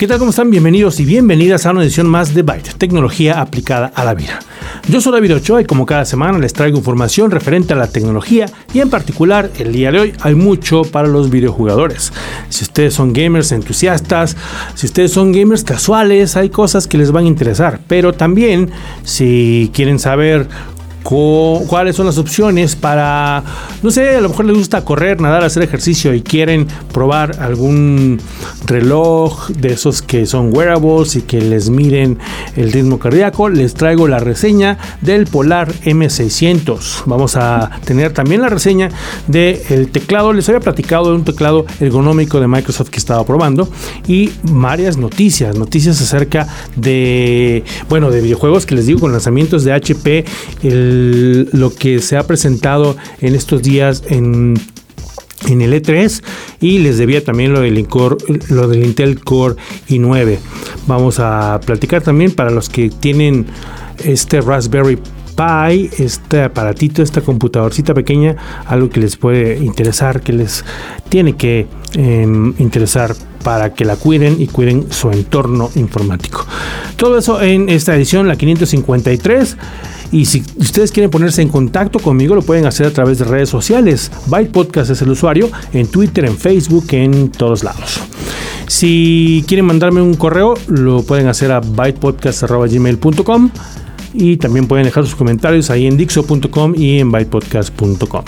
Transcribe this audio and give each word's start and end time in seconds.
¿Qué 0.00 0.06
tal? 0.06 0.18
¿Cómo 0.18 0.30
están? 0.30 0.50
Bienvenidos 0.50 0.98
y 0.98 1.04
bienvenidas 1.04 1.66
a 1.66 1.72
una 1.72 1.82
edición 1.82 2.08
más 2.08 2.32
de 2.32 2.40
Byte, 2.40 2.72
tecnología 2.78 3.38
aplicada 3.38 3.92
a 3.94 4.02
la 4.02 4.14
vida. 4.14 4.38
Yo 4.88 4.98
soy 4.98 5.12
David 5.12 5.36
Ochoa 5.36 5.60
y 5.60 5.66
como 5.66 5.84
cada 5.84 6.06
semana 6.06 6.38
les 6.38 6.54
traigo 6.54 6.78
información 6.78 7.30
referente 7.30 7.74
a 7.74 7.76
la 7.76 7.86
tecnología 7.86 8.46
y 8.72 8.80
en 8.80 8.88
particular 8.88 9.50
el 9.58 9.74
día 9.74 9.92
de 9.92 10.00
hoy 10.00 10.14
hay 10.22 10.34
mucho 10.34 10.84
para 10.84 11.06
los 11.06 11.28
videojugadores. 11.28 12.14
Si 12.48 12.64
ustedes 12.64 12.94
son 12.94 13.12
gamers 13.12 13.52
entusiastas, 13.52 14.38
si 14.74 14.86
ustedes 14.86 15.12
son 15.12 15.32
gamers 15.32 15.64
casuales, 15.64 16.34
hay 16.34 16.48
cosas 16.48 16.86
que 16.86 16.96
les 16.96 17.12
van 17.12 17.26
a 17.26 17.28
interesar, 17.28 17.80
pero 17.86 18.14
también 18.14 18.70
si 19.04 19.70
quieren 19.74 19.98
saber 19.98 20.48
cuáles 21.02 21.96
son 21.96 22.06
las 22.06 22.18
opciones 22.18 22.76
para, 22.76 23.42
no 23.82 23.90
sé, 23.90 24.16
a 24.16 24.20
lo 24.20 24.28
mejor 24.28 24.44
les 24.44 24.56
gusta 24.56 24.84
correr, 24.84 25.20
nadar, 25.20 25.44
hacer 25.44 25.62
ejercicio 25.62 26.14
y 26.14 26.22
quieren 26.22 26.66
probar 26.92 27.40
algún 27.40 28.20
reloj 28.66 29.48
de 29.50 29.72
esos 29.72 30.02
que 30.02 30.26
son 30.26 30.54
wearables 30.54 31.16
y 31.16 31.22
que 31.22 31.40
les 31.40 31.70
miren 31.70 32.18
el 32.56 32.72
ritmo 32.72 32.98
cardíaco, 32.98 33.48
les 33.48 33.74
traigo 33.74 34.08
la 34.08 34.18
reseña 34.18 34.78
del 35.00 35.26
Polar 35.26 35.72
M600. 35.84 37.04
Vamos 37.06 37.36
a 37.36 37.70
tener 37.84 38.12
también 38.12 38.42
la 38.42 38.48
reseña 38.48 38.90
del 39.26 39.90
teclado, 39.90 40.32
les 40.32 40.48
había 40.48 40.60
platicado 40.60 41.10
de 41.10 41.16
un 41.16 41.24
teclado 41.24 41.66
ergonómico 41.80 42.40
de 42.40 42.48
Microsoft 42.48 42.90
que 42.90 42.98
estaba 42.98 43.24
probando 43.24 43.68
y 44.06 44.30
varias 44.42 44.96
noticias, 44.96 45.56
noticias 45.56 46.00
acerca 46.00 46.46
de, 46.76 47.64
bueno, 47.88 48.10
de 48.10 48.20
videojuegos 48.20 48.66
que 48.66 48.74
les 48.74 48.86
digo 48.86 49.00
con 49.00 49.12
lanzamientos 49.12 49.64
de 49.64 49.72
HP, 49.72 50.24
lo 50.90 51.74
que 51.74 52.00
se 52.00 52.16
ha 52.16 52.26
presentado 52.26 52.96
en 53.20 53.34
estos 53.34 53.62
días 53.62 54.02
en 54.08 54.54
en 55.48 55.62
el 55.62 55.72
E3 55.72 56.22
y 56.60 56.78
les 56.78 56.98
debía 56.98 57.24
también 57.24 57.52
lo 57.52 57.60
del, 57.60 57.78
Intel 57.78 59.20
Core 59.20 59.56
i9. 59.88 60.38
Vamos 60.86 61.18
a 61.18 61.60
platicar 61.64 62.02
también 62.02 62.32
para 62.32 62.50
los 62.50 62.68
que 62.68 62.90
tienen 62.90 63.46
este 64.04 64.40
Raspberry 64.40 64.96
Pi, 64.96 65.90
este 65.98 66.42
aparatito, 66.42 67.02
esta 67.02 67.20
computadorcita 67.20 67.94
pequeña, 67.94 68.36
algo 68.66 68.90
que 68.90 69.00
les 69.00 69.16
puede 69.16 69.58
interesar, 69.58 70.20
que 70.20 70.32
les 70.32 70.64
tiene 71.08 71.36
que 71.36 71.66
em, 71.94 72.54
interesar 72.58 73.14
para 73.42 73.72
que 73.72 73.86
la 73.86 73.96
cuiden 73.96 74.40
y 74.40 74.48
cuiden 74.48 74.92
su 74.92 75.10
entorno 75.10 75.70
informático. 75.76 76.46
Todo 76.96 77.16
eso 77.16 77.40
en 77.40 77.70
esta 77.70 77.96
edición, 77.96 78.28
la 78.28 78.36
553. 78.36 79.56
Y 80.12 80.24
si 80.24 80.42
ustedes 80.56 80.90
quieren 80.90 81.10
ponerse 81.10 81.40
en 81.42 81.48
contacto 81.48 81.98
conmigo, 81.98 82.34
lo 82.34 82.42
pueden 82.42 82.66
hacer 82.66 82.86
a 82.86 82.90
través 82.90 83.18
de 83.18 83.24
redes 83.24 83.48
sociales. 83.48 84.10
Byte 84.26 84.50
Podcast 84.50 84.90
es 84.90 85.02
el 85.02 85.10
usuario, 85.10 85.48
en 85.72 85.86
Twitter, 85.86 86.24
en 86.24 86.36
Facebook, 86.36 86.86
en 86.92 87.30
todos 87.30 87.62
lados. 87.62 88.00
Si 88.66 89.44
quieren 89.46 89.66
mandarme 89.66 90.00
un 90.02 90.14
correo, 90.14 90.54
lo 90.68 91.02
pueden 91.02 91.26
hacer 91.28 91.52
a 91.52 91.60
bytepodcast.gmail.com 91.60 93.50
y 94.14 94.36
también 94.36 94.66
pueden 94.66 94.84
dejar 94.84 95.04
sus 95.04 95.14
comentarios 95.14 95.70
ahí 95.70 95.86
en 95.86 95.96
dixo.com 95.96 96.74
y 96.76 96.98
en 96.98 97.10
bytepodcast.com. 97.12 98.24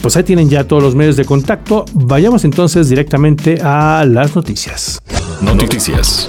Pues 0.00 0.16
ahí 0.16 0.24
tienen 0.24 0.48
ya 0.48 0.64
todos 0.64 0.82
los 0.82 0.94
medios 0.94 1.16
de 1.16 1.24
contacto. 1.24 1.84
Vayamos 1.92 2.44
entonces 2.44 2.88
directamente 2.88 3.60
a 3.62 4.04
las 4.06 4.34
noticias. 4.34 5.00
Noticias. 5.40 6.28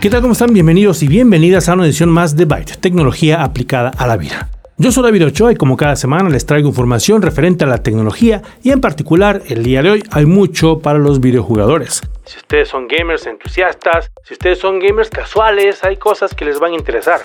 ¿Qué 0.00 0.10
tal? 0.10 0.20
¿Cómo 0.20 0.34
están? 0.34 0.52
Bienvenidos 0.52 1.02
y 1.02 1.08
bienvenidas 1.08 1.70
a 1.70 1.72
una 1.72 1.86
edición 1.86 2.10
más 2.10 2.36
de 2.36 2.44
Byte, 2.44 2.76
tecnología 2.76 3.42
aplicada 3.42 3.90
a 3.96 4.06
la 4.06 4.18
vida. 4.18 4.50
Yo 4.76 4.92
soy 4.92 5.04
David 5.04 5.28
Ochoa 5.28 5.52
y 5.52 5.56
como 5.56 5.78
cada 5.78 5.96
semana 5.96 6.28
les 6.28 6.44
traigo 6.44 6.68
información 6.68 7.22
referente 7.22 7.64
a 7.64 7.66
la 7.66 7.78
tecnología 7.78 8.42
y 8.62 8.72
en 8.72 8.82
particular 8.82 9.40
el 9.48 9.62
día 9.62 9.82
de 9.82 9.90
hoy 9.90 10.02
hay 10.10 10.26
mucho 10.26 10.80
para 10.80 10.98
los 10.98 11.18
videojugadores. 11.20 12.02
Si 12.26 12.36
ustedes 12.36 12.68
son 12.68 12.86
gamers 12.88 13.26
entusiastas, 13.26 14.10
si 14.22 14.34
ustedes 14.34 14.58
son 14.58 14.80
gamers 14.80 15.08
casuales, 15.08 15.82
hay 15.82 15.96
cosas 15.96 16.34
que 16.34 16.44
les 16.44 16.60
van 16.60 16.72
a 16.72 16.76
interesar. 16.76 17.22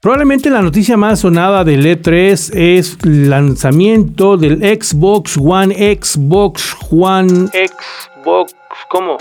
Probablemente 0.00 0.48
la 0.48 0.62
noticia 0.62 0.96
más 0.96 1.18
sonada 1.18 1.64
del 1.64 1.84
E3 1.84 2.52
es 2.54 2.96
el 3.02 3.28
lanzamiento 3.28 4.36
del 4.36 4.60
Xbox 4.60 5.36
One, 5.36 5.74
Xbox 6.00 6.76
One, 6.92 7.48
Xbox, 7.48 8.54
¿cómo? 8.88 9.18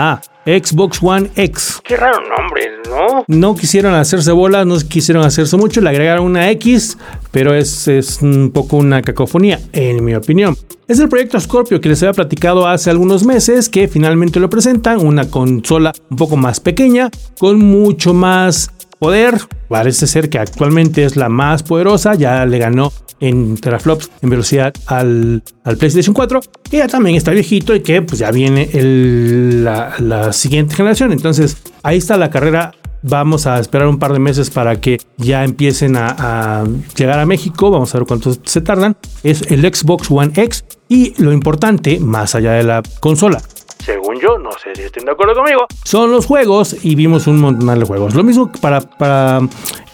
Ah, 0.00 0.20
Xbox 0.46 1.02
One 1.02 1.28
X. 1.34 1.80
Qué 1.82 1.96
raro 1.96 2.20
nombre, 2.20 2.68
¿no? 2.88 3.24
No 3.26 3.56
quisieron 3.56 3.94
hacerse 3.94 4.30
bolas, 4.30 4.64
no 4.64 4.78
quisieron 4.78 5.24
hacerse 5.24 5.56
mucho, 5.56 5.80
le 5.80 5.90
agregaron 5.90 6.24
una 6.24 6.48
X, 6.52 6.96
pero 7.32 7.52
es, 7.52 7.88
es 7.88 8.22
un 8.22 8.52
poco 8.54 8.76
una 8.76 9.02
cacofonía, 9.02 9.58
en 9.72 10.04
mi 10.04 10.14
opinión. 10.14 10.56
Es 10.86 11.00
el 11.00 11.08
proyecto 11.08 11.40
Scorpio 11.40 11.80
que 11.80 11.88
les 11.88 12.00
había 12.04 12.12
platicado 12.12 12.68
hace 12.68 12.90
algunos 12.90 13.24
meses, 13.24 13.68
que 13.68 13.88
finalmente 13.88 14.38
lo 14.38 14.48
presentan, 14.48 15.04
una 15.04 15.28
consola 15.28 15.92
un 16.10 16.16
poco 16.16 16.36
más 16.36 16.60
pequeña, 16.60 17.10
con 17.40 17.58
mucho 17.58 18.14
más 18.14 18.70
poder. 18.98 19.38
Parece 19.68 20.06
ser 20.06 20.30
que 20.30 20.38
actualmente 20.38 21.04
es 21.04 21.16
la 21.16 21.28
más 21.28 21.62
poderosa, 21.62 22.14
ya 22.14 22.44
le 22.46 22.58
ganó 22.58 22.92
en 23.20 23.56
teraflops 23.56 24.10
en 24.22 24.30
velocidad 24.30 24.72
al, 24.86 25.42
PlayStation 25.78 26.14
4, 26.14 26.40
que 26.70 26.78
ya 26.78 26.88
también 26.88 27.16
está 27.16 27.32
viejito 27.32 27.74
y 27.74 27.80
que 27.80 28.02
pues 28.02 28.18
ya 28.18 28.30
viene 28.30 28.68
la, 28.72 30.32
siguiente 30.32 30.74
generación. 30.74 31.12
Entonces 31.12 31.56
ahí 31.82 31.98
está 31.98 32.16
la 32.16 32.30
carrera 32.30 32.72
Vamos 33.00 33.46
a 33.46 33.60
esperar 33.60 33.86
un 33.86 34.00
par 34.00 34.12
de 34.12 34.18
meses 34.18 34.50
para 34.50 34.80
que 34.80 34.98
ya 35.18 35.44
empiecen 35.44 35.96
a, 35.96 36.16
a, 36.18 36.66
llegar 36.96 37.20
a 37.20 37.26
México. 37.26 37.70
Vamos 37.70 37.94
a 37.94 37.98
ver 37.98 38.08
cuántos 38.08 38.40
se 38.42 38.60
tardan. 38.60 38.96
Es 39.22 39.42
el 39.52 39.60
Xbox 39.62 40.10
One 40.10 40.32
X. 40.34 40.64
Y 40.88 41.14
lo 41.22 41.32
importante, 41.32 42.00
más 42.00 42.34
allá 42.34 42.54
de 42.54 42.64
la 42.64 42.82
consola, 42.98 43.40
según 43.88 44.20
yo, 44.20 44.38
no 44.38 44.50
sé 44.62 44.74
si 44.76 44.82
estén 44.82 45.06
de 45.06 45.12
acuerdo 45.12 45.34
conmigo, 45.34 45.66
son 45.82 46.10
los 46.10 46.26
juegos 46.26 46.76
y 46.82 46.94
vimos 46.94 47.26
un 47.26 47.40
montón 47.40 47.78
de 47.78 47.86
juegos. 47.86 48.14
Lo 48.14 48.22
mismo 48.22 48.52
para, 48.60 48.82
para 48.82 49.40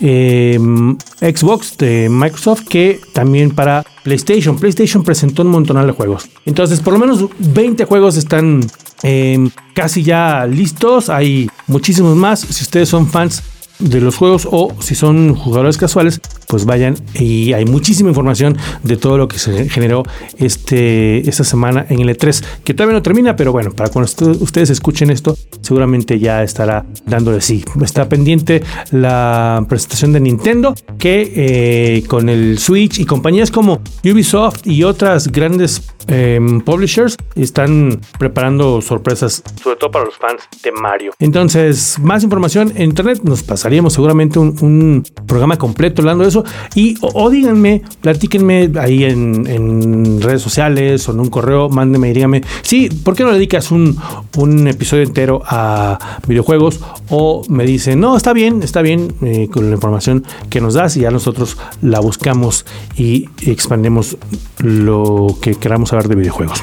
em, 0.00 0.99
Xbox 1.21 1.78
de 1.78 2.09
Microsoft 2.10 2.65
que 2.69 3.00
también 3.12 3.55
para 3.55 3.84
PlayStation. 4.03 4.59
PlayStation 4.59 5.05
presentó 5.05 5.43
un 5.43 5.49
montón 5.49 5.87
de 5.87 5.93
juegos. 5.93 6.28
Entonces, 6.44 6.81
por 6.81 6.94
lo 6.94 6.99
menos 6.99 7.25
20 7.38 7.84
juegos 7.84 8.16
están 8.16 8.62
em, 9.05 9.49
casi 9.75 10.03
ya 10.03 10.44
listos. 10.44 11.09
Hay 11.09 11.49
muchísimos 11.69 12.16
más. 12.16 12.41
Si 12.41 12.65
ustedes 12.65 12.88
son 12.88 13.06
fans 13.06 13.44
de 13.79 14.01
los 14.01 14.17
juegos 14.17 14.49
o 14.51 14.73
si 14.81 14.95
son 14.95 15.35
jugadores 15.35 15.79
casuales, 15.79 16.21
pues 16.49 16.65
vayan 16.65 16.97
y 17.15 17.53
hay 17.53 17.65
muchísima 17.65 18.09
información 18.09 18.57
de 18.83 18.97
todo 18.97 19.19
lo 19.19 19.29
que 19.29 19.39
se 19.39 19.69
generó 19.69 20.05
este, 20.39 21.29
esta 21.29 21.45
semana 21.45 21.87
en 21.89 22.01
el 22.01 22.09
E3, 22.09 22.45
que 22.65 22.75
todavía 22.75 22.95
no 22.95 23.03
termina, 23.03 23.37
pero 23.37 23.53
bueno, 23.53 23.73
para 23.73 23.91
cuando 23.91 24.11
ustedes 24.41 24.71
escuchen 24.71 25.11
esto, 25.11 25.37
seguramente 25.61 26.19
ya 26.19 26.43
estará 26.43 26.85
dándole 27.07 27.41
sí. 27.41 27.65
Está 27.83 28.09
pendiente 28.09 28.62
la 28.91 29.65
presentación 29.69 30.12
de 30.12 30.21
Nintendo, 30.21 30.75
que 30.99 31.33
eh, 31.35 32.05
con 32.06 32.29
el 32.29 32.59
Switch 32.59 32.99
y 32.99 33.05
compañías 33.05 33.51
como 33.51 33.81
Ubisoft 34.05 34.67
y 34.67 34.85
otras 34.85 35.29
grandes 35.29 35.83
em, 36.06 36.61
publishers 36.61 37.17
están 37.35 38.01
preparando 38.19 38.81
sorpresas, 38.81 39.43
sobre 39.62 39.77
todo 39.77 39.91
para 39.91 40.05
los 40.05 40.17
fans 40.17 40.43
de 40.62 40.73
Mario. 40.73 41.12
Entonces, 41.19 41.99
más 41.99 42.23
información 42.23 42.73
en 42.77 42.85
internet 42.91 43.21
nos 43.23 43.43
pasa 43.43 43.63
haríamos 43.64 43.92
seguramente 43.92 44.38
un, 44.38 45.04
programa 45.26 45.56
completo 45.56 46.02
hablando 46.02 46.22
de 46.25 46.28
eso. 46.28 46.44
Y 46.75 46.97
o, 47.00 47.30
díganme, 47.30 47.82
platíquenme 48.00 48.70
ahí 48.78 49.05
en, 49.05 50.20
redes 50.20 50.43
sociales 50.43 51.08
o 51.08 51.12
en 51.12 51.20
un 51.20 51.31
correo, 51.31 51.69
mándenme 51.69 52.11
y 52.11 52.12
díganme, 52.12 52.43
sí, 52.62 52.88
¿por 52.88 53.14
qué 53.14 53.25
no 53.25 53.32
dedicas 53.32 53.70
un, 53.70 53.96
un 54.37 54.69
episodio 54.69 55.02
entero 55.02 55.43
a 55.46 55.99
videojuegos? 56.26 56.81
O 57.08 57.43
me 57.49 57.64
dicen, 57.64 58.00
no, 58.00 58.16
está 58.16 58.32
bien, 58.32 58.62
está 58.62 58.82
bien 58.82 59.14
eh, 59.22 59.49
con 59.50 59.69
la 59.69 59.75
información 59.75 60.25
que 60.50 60.60
nos 60.60 60.75
das 60.75 60.96
y 60.96 61.00
ya 61.00 61.10
nosotros 61.10 61.58
la 61.82 62.00
buscamos 62.00 62.64
y 62.96 63.28
expandemos 63.46 64.17
lo 64.58 65.37
que 65.40 65.55
queramos 65.55 65.90
saber 65.90 66.08
de 66.08 66.17
videojuegos. 66.17 66.62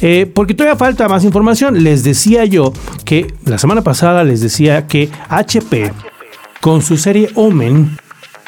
Eh, 0.00 0.30
porque 0.32 0.54
todavía 0.54 0.76
falta 0.76 1.08
más 1.08 1.24
información. 1.24 1.82
Les 1.82 2.04
decía 2.04 2.44
yo 2.44 2.72
que 3.04 3.34
la 3.44 3.58
semana 3.58 3.82
pasada 3.82 4.24
les 4.24 4.40
decía 4.40 4.86
que 4.86 5.08
HP 5.28 5.92
con 6.64 6.80
su 6.80 6.96
serie 6.96 7.28
Omen 7.34 7.94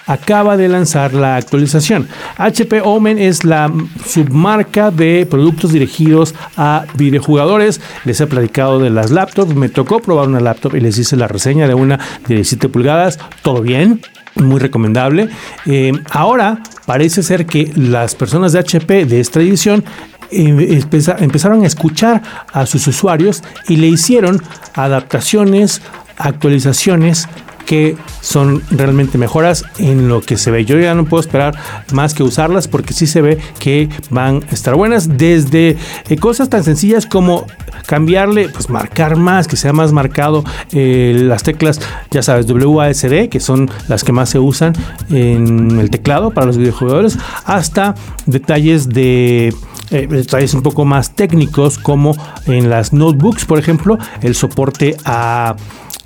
acaba 0.07 0.57
de 0.57 0.69
lanzar 0.69 1.13
la 1.13 1.37
actualización. 1.37 2.09
HP 2.39 2.81
Omen 2.81 3.19
es 3.19 3.45
la 3.45 3.71
submarca 4.07 4.91
de 4.91 5.27
productos 5.27 5.71
dirigidos 5.71 6.35
a 6.57 6.87
videojugadores. 6.95 7.83
Les 8.07 8.19
he 8.19 8.27
platicado 8.27 8.79
de 8.79 8.89
las 8.89 9.11
laptops. 9.11 9.55
Me 9.55 9.69
tocó 9.69 10.01
probar 10.01 10.29
una 10.29 10.41
laptop 10.41 10.77
y 10.77 10.81
les 10.81 10.97
hice 10.97 11.15
la 11.15 11.29
reseña 11.29 11.69
de 11.69 11.75
una 11.75 11.99
de 12.27 12.37
17 12.37 12.71
pulgadas. 12.71 13.19
Todo 13.43 13.61
bien. 13.61 14.01
muy 14.37 14.61
recomendable. 14.61 15.29
Eh, 15.67 15.93
ahora 16.11 16.63
parece 16.87 17.23
ser 17.23 17.45
que 17.45 17.71
las 17.77 18.15
personas 18.15 18.53
de 18.53 18.61
HP 18.61 19.05
de 19.05 19.21
esta 19.21 19.41
división 19.41 19.85
eh, 20.31 20.83
empezaron 21.19 21.65
a 21.65 21.67
escuchar 21.67 22.23
a 22.51 22.65
sus 22.65 22.87
usuarios 22.87 23.43
y 23.69 23.77
le 23.77 23.89
hicieron 23.89 24.43
adaptaciones, 24.75 25.83
actualizaciones 26.17 27.29
que 27.67 27.97
son 28.23 28.63
realmente 28.71 29.19
mejoras 29.19 29.65
en 29.79 30.09
lo 30.09 30.23
que 30.23 30.37
se 30.39 30.51
ve. 30.51 30.65
Yo 30.65 30.79
ya 30.79 30.95
no 30.95 31.05
puedo 31.05 31.21
esperar 31.21 31.55
más 31.93 32.15
que 32.15 32.23
usarlas 32.23 32.69
porque 32.69 32.95
sí 32.95 33.07
se 33.07 33.21
ve 33.21 33.39
que 33.59 33.89
van 34.11 34.43
a 34.51 34.55
estar 34.55 34.75
buenas. 34.75 35.19
Desde 35.19 35.77
eh, 36.09 36.17
cosas 36.17 36.49
tan 36.49 36.65
sencillas 36.65 37.05
como 37.05 37.47
cambiarle, 37.87 38.49
pues 38.49 38.71
marcar 38.71 39.17
más, 39.17 39.49
que 39.49 39.57
sea 39.57 39.73
más 39.73 39.93
marcado 39.93 40.45
eh, 40.73 41.15
las 41.19 41.43
teclas, 41.43 41.81
ya 42.11 42.23
sabes, 42.23 42.47
WASD, 42.51 43.29
que 43.29 43.41
son 43.41 43.71
las 43.89 44.05
que 44.05 44.13
más 44.13 44.31
se 44.31 44.39
usan 44.39 44.73
en 45.11 45.79
el 45.79 45.91
teclado 45.91 46.31
para 46.31 46.47
los 46.47 46.57
videojuegos, 46.57 47.19
hasta 47.45 47.95
detalles 48.27 48.89
de 48.89 49.53
eh, 49.91 50.07
detalles 50.09 50.55
un 50.55 50.63
poco 50.63 50.85
más 50.85 51.15
técnicos 51.15 51.79
como 51.79 52.17
en 52.47 52.71
las 52.71 52.93
notebooks, 52.93 53.45
por 53.45 53.59
ejemplo, 53.59 53.99
el 54.23 54.35
soporte 54.35 54.97
a 55.05 55.57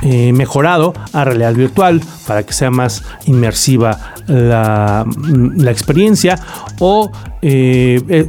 eh, 0.02 0.32
mejorado 0.32 0.94
a 1.12 1.25
realidad 1.25 1.55
virtual 1.55 2.00
para 2.26 2.44
que 2.44 2.52
sea 2.52 2.70
más 2.70 3.02
inmersiva 3.26 4.14
la, 4.26 5.05
mm, 5.06 5.69
experiencia 5.69 6.38
o 6.79 7.11
eh, 7.43 8.29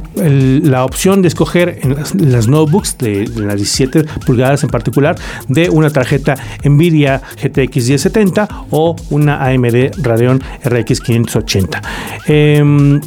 la 0.64 0.84
opción 0.84 1.22
de 1.22 1.28
escoger 1.28 1.78
en 1.82 2.32
las, 2.32 2.48
notebooks 2.48 2.98
de, 2.98 3.26
las 3.36 3.56
17 3.56 4.04
pulgadas 4.26 4.64
en 4.64 4.70
particular 4.70 5.16
de 5.48 5.70
una 5.70 5.90
tarjeta 5.90 6.34
Nvidia 6.64 7.22
GTX 7.42 7.88
1070 7.88 8.48
o 8.70 8.96
una 9.10 9.44
AMD 9.44 9.92
Radeon 10.02 10.42
RX 10.64 11.00
580. 11.00 11.82
Em, 12.26 13.00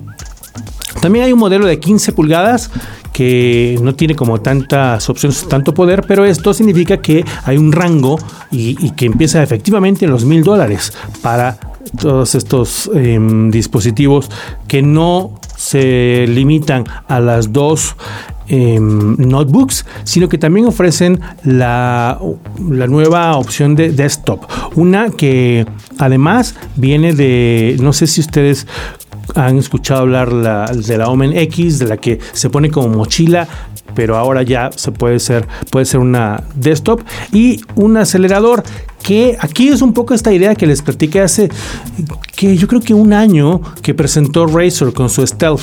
también 1.02 1.26
hay 1.26 1.34
un 1.34 1.40
modelo 1.40 1.66
de 1.66 1.80
15 1.80 2.14
pulgadas 2.14 2.72
que 3.16 3.80
no 3.82 3.96
tiene 3.96 4.14
como 4.14 4.42
tantas 4.42 5.10
opciones, 5.10 5.48
tanto 5.48 5.74
poder, 5.74 6.04
pero 6.06 6.26
esto 6.26 6.54
significa 6.54 6.98
que 6.98 7.24
hay 7.46 7.56
un 7.56 7.72
rango 7.72 8.20
y, 8.52 8.92
que 8.92 9.06
empieza 9.06 9.42
efectivamente 9.42 10.04
en 10.04 10.12
los 10.12 10.26
mil 10.26 10.44
dólares 10.44 10.92
para 11.22 11.58
todos 11.98 12.36
estos 12.36 12.92
em, 12.94 13.52
dispositivos 13.52 14.30
que 14.68 14.82
no 14.82 15.40
se 15.56 16.26
limitan 16.28 16.84
a 17.08 17.22
las 17.22 17.54
dos 17.54 17.96
em, 18.50 19.16
notebooks, 19.18 19.86
sino 20.04 20.28
que 20.28 20.38
también 20.38 20.66
ofrecen 20.66 21.22
la, 21.46 22.20
la, 22.70 22.88
nueva 22.88 23.38
opción 23.38 23.76
de 23.76 23.94
desktop. 23.94 24.44
Una 24.76 25.10
que 25.10 25.66
además 25.98 26.56
viene 26.76 27.14
de, 27.14 27.78
no 27.80 27.94
sé 27.94 28.08
si 28.08 28.20
ustedes 28.20 28.68
han 29.34 29.58
escuchado 29.58 30.02
hablar 30.02 30.32
de 30.74 30.98
la 30.98 31.10
Omen 31.10 31.36
X, 31.38 31.80
de 31.80 31.88
la 31.88 31.98
que 31.98 32.20
se 32.34 32.50
pone 32.50 32.70
como 32.70 32.90
mochila, 32.90 33.48
pero 33.96 34.18
ahora 34.18 34.44
ya 34.44 34.70
se 34.76 34.92
puede 34.92 35.20
ser, 35.20 35.48
puede 35.72 35.86
ser 35.86 36.00
una 36.00 36.44
desktop 36.56 37.02
y 37.32 37.62
un 37.76 37.98
acelerador 37.98 38.64
que 39.06 39.38
aquí 39.40 39.68
es 39.68 39.84
un 39.84 39.94
poco 39.94 40.16
esta 40.16 40.34
idea 40.34 40.56
que 40.56 40.66
les 40.66 40.82
platiqué 40.82 41.22
hace 41.22 41.50
que 42.36 42.58
yo 42.58 42.68
creo 42.68 42.82
que 42.82 42.94
un 42.94 43.14
año 43.14 43.62
que 43.82 43.94
presentó 43.94 44.46
Razer 44.46 44.94
con 44.94 45.10
su 45.10 45.26
Stealth, 45.26 45.62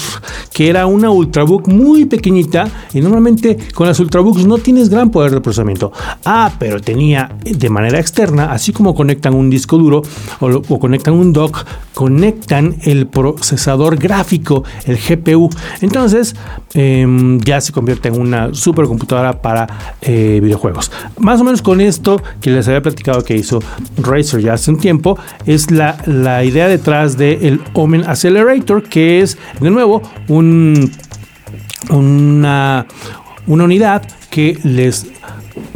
que 0.53 0.71
era 0.71 0.87
una 0.87 1.11
Ultrabook 1.11 1.69
muy 1.69 2.06
pequeñita 2.06 2.69
y 2.94 3.00
normalmente 3.00 3.59
con 3.75 3.87
las 3.87 4.00
Ultrabooks 4.00 4.47
no 4.47 4.59
tienes 4.59 4.89
gran 4.89 5.11
poder 5.11 5.33
de 5.33 5.41
procesamiento. 5.41 5.93
Ah, 6.25 6.53
pero 6.59 6.81
tenía 6.81 7.37
de 7.44 7.69
manera 7.69 7.99
externa, 7.99 8.53
así 8.53 8.73
como 8.73 8.94
conectan 8.94 9.35
un 9.35 9.50
disco 9.50 9.77
duro 9.77 10.03
o, 10.41 10.79
conectan 10.79 11.15
un 11.15 11.33
dock, 11.33 11.65
conectan 11.95 12.77
el 12.83 13.06
procesador 13.06 13.97
gráfico, 13.97 14.65
el 14.87 14.97
GPU. 14.97 15.50
Entonces 15.81 16.35
em, 16.75 17.41
ya 17.41 17.61
se 17.61 17.73
convierte 17.73 18.09
en 18.09 18.21
una 18.21 18.55
supercomputadora 18.55 19.43
para 19.43 19.97
eh, 20.00 20.41
videojuegos. 20.43 20.91
Más 21.19 21.41
o 21.41 21.45
menos 21.45 21.61
con 21.61 21.81
esto 21.81 22.23
que 22.41 22.50
les 22.50 22.67
había 22.69 22.81
platicado 22.81 23.23
que 23.25 23.31
hizo 23.34 23.61
Razer 23.96 24.40
ya 24.40 24.55
hace 24.55 24.70
un 24.70 24.79
tiempo, 24.79 25.19
es 25.46 25.70
la, 25.70 25.96
la 26.06 26.44
idea 26.44 26.69
detrás 26.69 27.17
del 27.17 27.44
el 27.44 27.61
Omen 27.75 28.05
Accelerator, 28.06 28.82
que 28.82 29.20
es 29.20 29.38
de 29.61 29.70
nuevo 29.70 30.02
un, 30.29 30.90
una, 31.90 32.87
una 33.46 33.64
unidad 33.64 34.02
que 34.31 34.58
les 34.62 35.06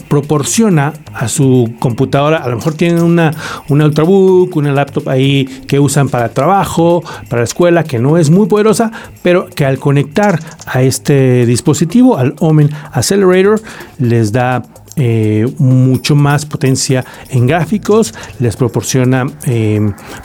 proporciona 0.08 0.92
a 1.12 1.28
su 1.28 1.74
computadora, 1.78 2.38
a 2.38 2.48
lo 2.48 2.56
mejor 2.56 2.74
tienen 2.74 3.02
una, 3.02 3.32
una 3.68 3.86
Ultrabook, 3.86 4.54
una 4.56 4.72
laptop 4.72 5.08
ahí 5.08 5.44
que 5.66 5.80
usan 5.80 6.08
para 6.08 6.28
trabajo, 6.28 7.02
para 7.28 7.40
la 7.40 7.44
escuela, 7.44 7.84
que 7.84 7.98
no 7.98 8.16
es 8.16 8.30
muy 8.30 8.46
poderosa, 8.46 8.92
pero 9.22 9.48
que 9.48 9.64
al 9.64 9.78
conectar 9.78 10.38
a 10.66 10.82
este 10.82 11.44
dispositivo, 11.46 12.16
al 12.16 12.34
Omen 12.38 12.70
Accelerator, 12.92 13.60
les 13.98 14.32
da 14.32 14.62
eh, 14.98 15.46
mucho 15.58 16.16
más 16.16 16.46
potencia 16.46 17.04
en 17.28 17.46
gráficos, 17.46 18.14
les 18.38 18.56
proporciona 18.56 19.26
eh, 19.44 19.78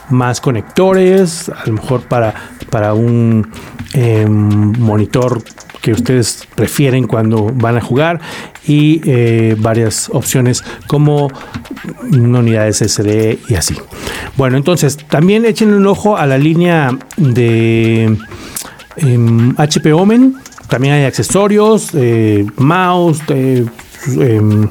más 0.09 0.39
conectores, 0.39 1.49
a 1.49 1.65
lo 1.65 1.73
mejor 1.73 2.03
para, 2.03 2.33
para 2.69 2.93
un 2.93 3.51
eh, 3.93 4.25
monitor 4.25 5.43
que 5.81 5.91
ustedes 5.91 6.47
prefieren 6.55 7.05
cuando 7.05 7.51
van 7.53 7.75
a 7.75 7.81
jugar 7.81 8.21
y 8.65 9.55
varias 9.55 10.09
opciones 10.13 10.63
como 10.87 11.27
unidades 12.13 12.77
SD 12.77 13.39
y 13.49 13.55
así. 13.55 13.75
Bueno, 14.37 14.55
entonces 14.55 14.95
también 14.95 15.43
echen 15.43 15.73
un 15.73 15.85
ojo 15.87 16.15
a 16.15 16.27
la 16.27 16.37
línea 16.37 16.97
de 17.17 18.15
HP 19.57 19.89
em, 19.89 19.95
Omen. 19.95 20.35
También 20.69 20.93
hay 20.93 21.05
accesorios, 21.05 21.91
mouse, 22.57 23.21
Em, 24.07 24.67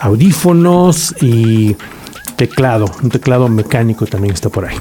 audífonos 0.00 1.14
y 1.20 1.76
teclado, 2.36 2.86
un 3.02 3.10
teclado 3.10 3.48
mecánico 3.48 4.06
también 4.06 4.34
está 4.34 4.48
por 4.48 4.64
ahí. 4.64 4.76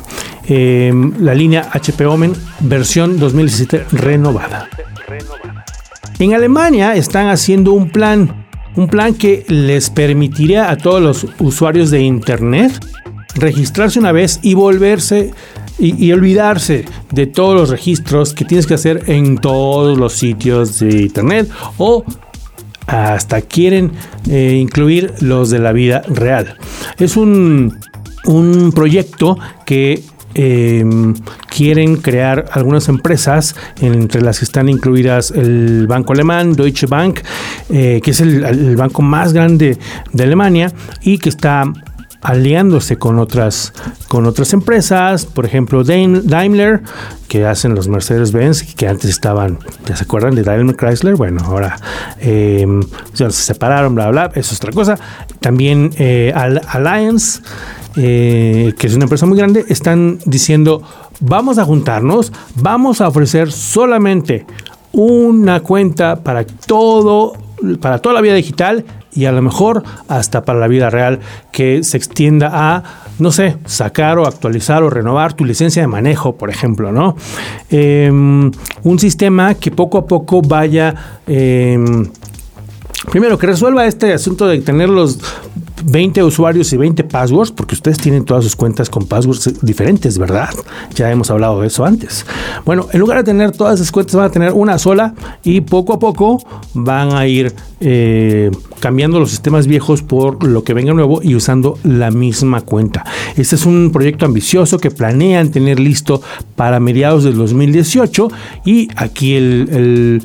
Em, 0.48 1.14
la 1.20 1.34
línea 1.36 1.70
HP 1.74 2.06
Omen 2.06 2.34
versión 2.62 3.20
2017 3.20 3.86
renovada. 3.92 4.70
En 6.18 6.34
Alemania 6.34 6.96
están 6.96 7.28
haciendo 7.28 7.74
un 7.74 7.90
plan, 7.90 8.46
un 8.76 8.88
plan 8.88 9.14
que 9.14 9.46
les 9.48 9.90
permitiría 9.90 10.70
a 10.70 10.78
todos 10.78 11.02
los 11.02 11.28
usuarios 11.40 11.92
de 11.92 12.02
Internet 12.02 12.86
registrarse 13.36 14.00
una 14.00 14.12
vez 14.12 14.40
y 14.42 14.54
volverse 14.54 15.32
y, 15.78 16.06
y, 16.06 16.12
olvidarse 16.12 16.86
de 17.12 17.26
todos 17.26 17.56
los 17.56 17.70
registros 17.70 18.34
que 18.34 18.44
tienes 18.44 18.68
que 18.68 18.74
hacer 18.74 19.04
en 19.08 19.38
todos 19.38 19.98
los 19.98 20.12
sitios 20.14 20.80
de 20.80 21.04
internet 21.04 21.50
o 21.78 22.04
hasta 22.90 23.42
quieren 23.42 23.92
eh, 24.30 24.58
incluir 24.60 25.14
los 25.22 25.50
de 25.50 25.60
la 25.60 25.72
vida 25.72 26.02
real. 26.08 26.56
Es 26.98 27.18
un, 27.18 27.78
proyecto 28.76 29.38
que 29.66 30.04
em, 30.36 31.16
quieren 31.50 31.98
crear 31.98 32.46
algunas 32.52 32.88
empresas, 32.90 33.56
entre 33.82 34.22
las 34.22 34.40
que 34.40 34.46
están 34.46 34.70
incluidas 34.70 35.32
el 35.32 35.88
banco 35.88 36.14
alemán, 36.14 36.54
Deutsche 36.54 36.86
Bank, 36.86 37.22
eh, 37.70 38.02
que 38.04 38.12
es 38.12 38.22
el, 38.22 38.76
banco 38.76 39.02
más 39.02 39.34
grande 39.34 39.78
de 40.12 40.24
Alemania 40.24 40.72
y 41.02 41.18
que 41.18 41.30
está 41.30 41.64
aliándose 42.22 42.98
con 42.98 43.20
otras, 43.20 43.74
con 44.08 44.26
otras 44.26 44.54
empresas, 44.54 45.26
por 45.26 45.46
ejemplo 45.46 45.84
Daimler, 45.84 46.82
que 47.28 47.46
hacen 47.46 47.76
los 47.76 47.88
Mercedes-Benz, 47.88 48.76
que 48.76 48.88
antes 48.88 49.10
estaban, 49.10 49.60
¿ya 49.86 49.96
se 49.96 50.04
acuerdan 50.04 50.36
de 50.36 50.44
Daimler 50.44 50.76
Chrysler? 50.76 51.16
Bueno, 51.16 51.42
ahora 51.46 51.78
ya 53.16 53.30
se 53.30 53.44
separaron, 53.44 53.96
bla, 53.96 54.10
bla, 54.10 54.32
eso 54.36 54.54
es 54.54 54.60
otra 54.60 54.72
cosa. 54.72 54.98
También 55.40 55.92
eh, 55.98 56.34
Alliance, 56.34 57.42
eh, 57.96 58.74
que 58.78 58.88
es 58.88 58.96
una 58.96 59.06
empresa 59.06 59.26
muy 59.26 59.38
grande, 59.38 59.66
están 59.70 60.20
diciendo, 60.26 60.84
vamos 61.20 61.58
a 61.58 61.66
juntarnos, 61.66 62.34
vamos 62.56 63.00
a 63.02 63.08
ofrecer 63.08 63.52
solamente 63.52 64.46
una 64.92 65.62
cuenta 65.62 66.18
para 66.24 66.46
todo, 66.46 67.34
para 67.80 68.00
toda 68.00 68.16
la 68.16 68.22
vida 68.22 68.34
digital 68.34 68.84
y 69.14 69.26
a 69.26 69.32
lo 69.32 69.42
mejor 69.42 69.84
hasta 70.08 70.44
para 70.44 70.60
la 70.60 70.68
vida 70.68 70.90
real 70.90 71.20
que 71.52 71.84
se 71.84 71.98
extienda 71.98 72.52
a, 72.54 72.84
no 73.20 73.32
sé, 73.32 73.58
sacar 73.66 74.18
o 74.18 74.28
actualizar 74.28 74.84
o 74.84 74.90
renovar 74.90 75.34
tu 75.34 75.46
licencia 75.46 75.82
de 75.82 75.88
manejo, 75.88 76.36
por 76.36 76.50
ejemplo, 76.50 76.92
¿no? 76.92 77.16
Em, 77.70 78.52
un 78.84 79.00
sistema 79.00 79.56
que 79.56 79.72
poco 79.72 79.98
a 79.98 80.06
poco 80.06 80.42
vaya... 80.42 81.20
Em, 81.28 82.08
primero, 83.12 83.38
que 83.38 83.48
resuelva 83.48 83.86
este 83.86 84.14
asunto 84.14 84.46
de 84.48 84.60
tener 84.62 84.90
los 84.90 85.20
20 85.84 86.24
usuarios 86.24 86.72
y 86.74 86.78
20 86.78 87.04
passwords, 87.06 87.52
porque 87.52 87.76
ustedes 87.76 87.98
tienen 87.98 88.26
todas 88.26 88.44
sus 88.44 88.56
cuentas 88.56 88.90
con 88.90 89.08
passwords 89.08 89.62
diferentes, 89.62 90.18
¿verdad? 90.18 90.50
Ya 90.96 91.10
hemos 91.12 91.32
hablado 91.32 91.62
de 91.62 91.68
eso 91.68 91.86
antes. 91.86 92.26
Bueno, 92.66 92.88
en 92.92 93.00
lugar 93.00 93.18
de 93.20 93.24
tener 93.24 93.52
todas 93.52 93.76
esas 93.76 93.92
cuentas, 93.92 94.16
van 94.16 94.26
a 94.26 94.32
tener 94.32 94.52
una 94.54 94.78
sola 94.78 95.14
y 95.44 95.62
poco 95.62 95.94
a 95.94 96.00
poco 96.00 96.44
van 96.74 97.14
a 97.14 97.26
ir 97.28 97.54
eh, 97.82 98.52
cambiando 98.80 99.20
los 99.20 99.30
sistemas 99.30 99.68
viejos 99.68 100.02
por 100.02 100.44
lo 100.46 100.64
que 100.64 100.74
venga 100.74 100.94
nuevo 100.94 101.22
y 101.22 101.36
usando 101.36 101.78
la 101.84 102.12
misma 102.12 102.62
cuenta. 102.62 103.06
Este 103.36 103.56
es 103.56 103.66
un 103.66 103.92
proyecto 103.92 104.26
ambicioso 104.26 104.80
que 104.80 104.92
planean 104.92 105.52
tener 105.52 105.80
listo 105.80 106.22
para 106.56 106.80
mediados 106.80 107.24
del 107.24 107.36
2018 107.36 108.30
y 108.66 108.90
aquí 108.96 109.36
el, 109.36 110.22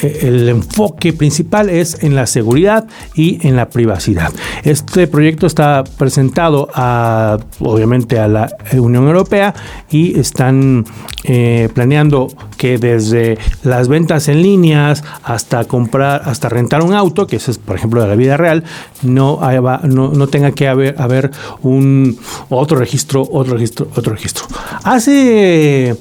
el, 0.00 0.48
enfoque 0.48 1.12
principal 1.12 1.70
es 1.70 2.02
en 2.02 2.14
la 2.14 2.26
seguridad 2.26 2.86
y 3.14 3.46
en 3.46 3.56
la 3.56 3.68
privacidad. 3.68 4.32
Este 4.64 5.06
proyecto 5.06 5.46
está 5.46 5.84
presentado 5.84 6.68
a, 6.74 7.38
obviamente, 7.60 8.18
a 8.18 8.28
la 8.28 8.56
Unión 8.72 9.06
Europea 9.06 9.54
y 9.90 10.18
están 10.18 10.84
eh, 11.24 11.68
planeando 11.74 12.28
que 12.56 12.78
desde 12.78 13.38
las 13.62 13.88
ventas 13.88 14.28
en 14.28 14.42
líneas 14.42 15.04
hasta 15.22 15.64
comprar, 15.64 16.22
hasta 16.24 16.48
rentar 16.48 16.82
un 16.82 16.91
auto, 16.94 17.26
que 17.26 17.36
eso 17.36 17.50
es 17.50 17.58
por 17.58 17.76
ejemplo 17.76 18.02
de 18.02 18.08
la 18.08 18.14
vida 18.14 18.36
real, 18.36 18.64
no, 19.02 19.40
no, 19.84 20.26
tenga 20.28 20.52
que 20.52 20.68
haber, 20.68 21.00
haber 21.00 21.30
un 21.62 22.18
otro 22.48 22.78
registro, 22.78 23.28
otro 23.30 23.54
registro, 23.54 23.88
otro 23.94 24.12
registro. 24.12 24.44
Hace, 24.84 25.96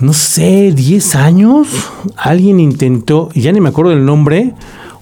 no 0.00 0.12
sé, 0.12 0.72
10 0.72 1.14
años, 1.16 1.68
alguien 2.16 2.60
intentó, 2.60 3.30
ya 3.34 3.52
ni 3.52 3.60
me 3.60 3.70
acuerdo 3.70 3.90
del 3.90 4.04
nombre, 4.04 4.54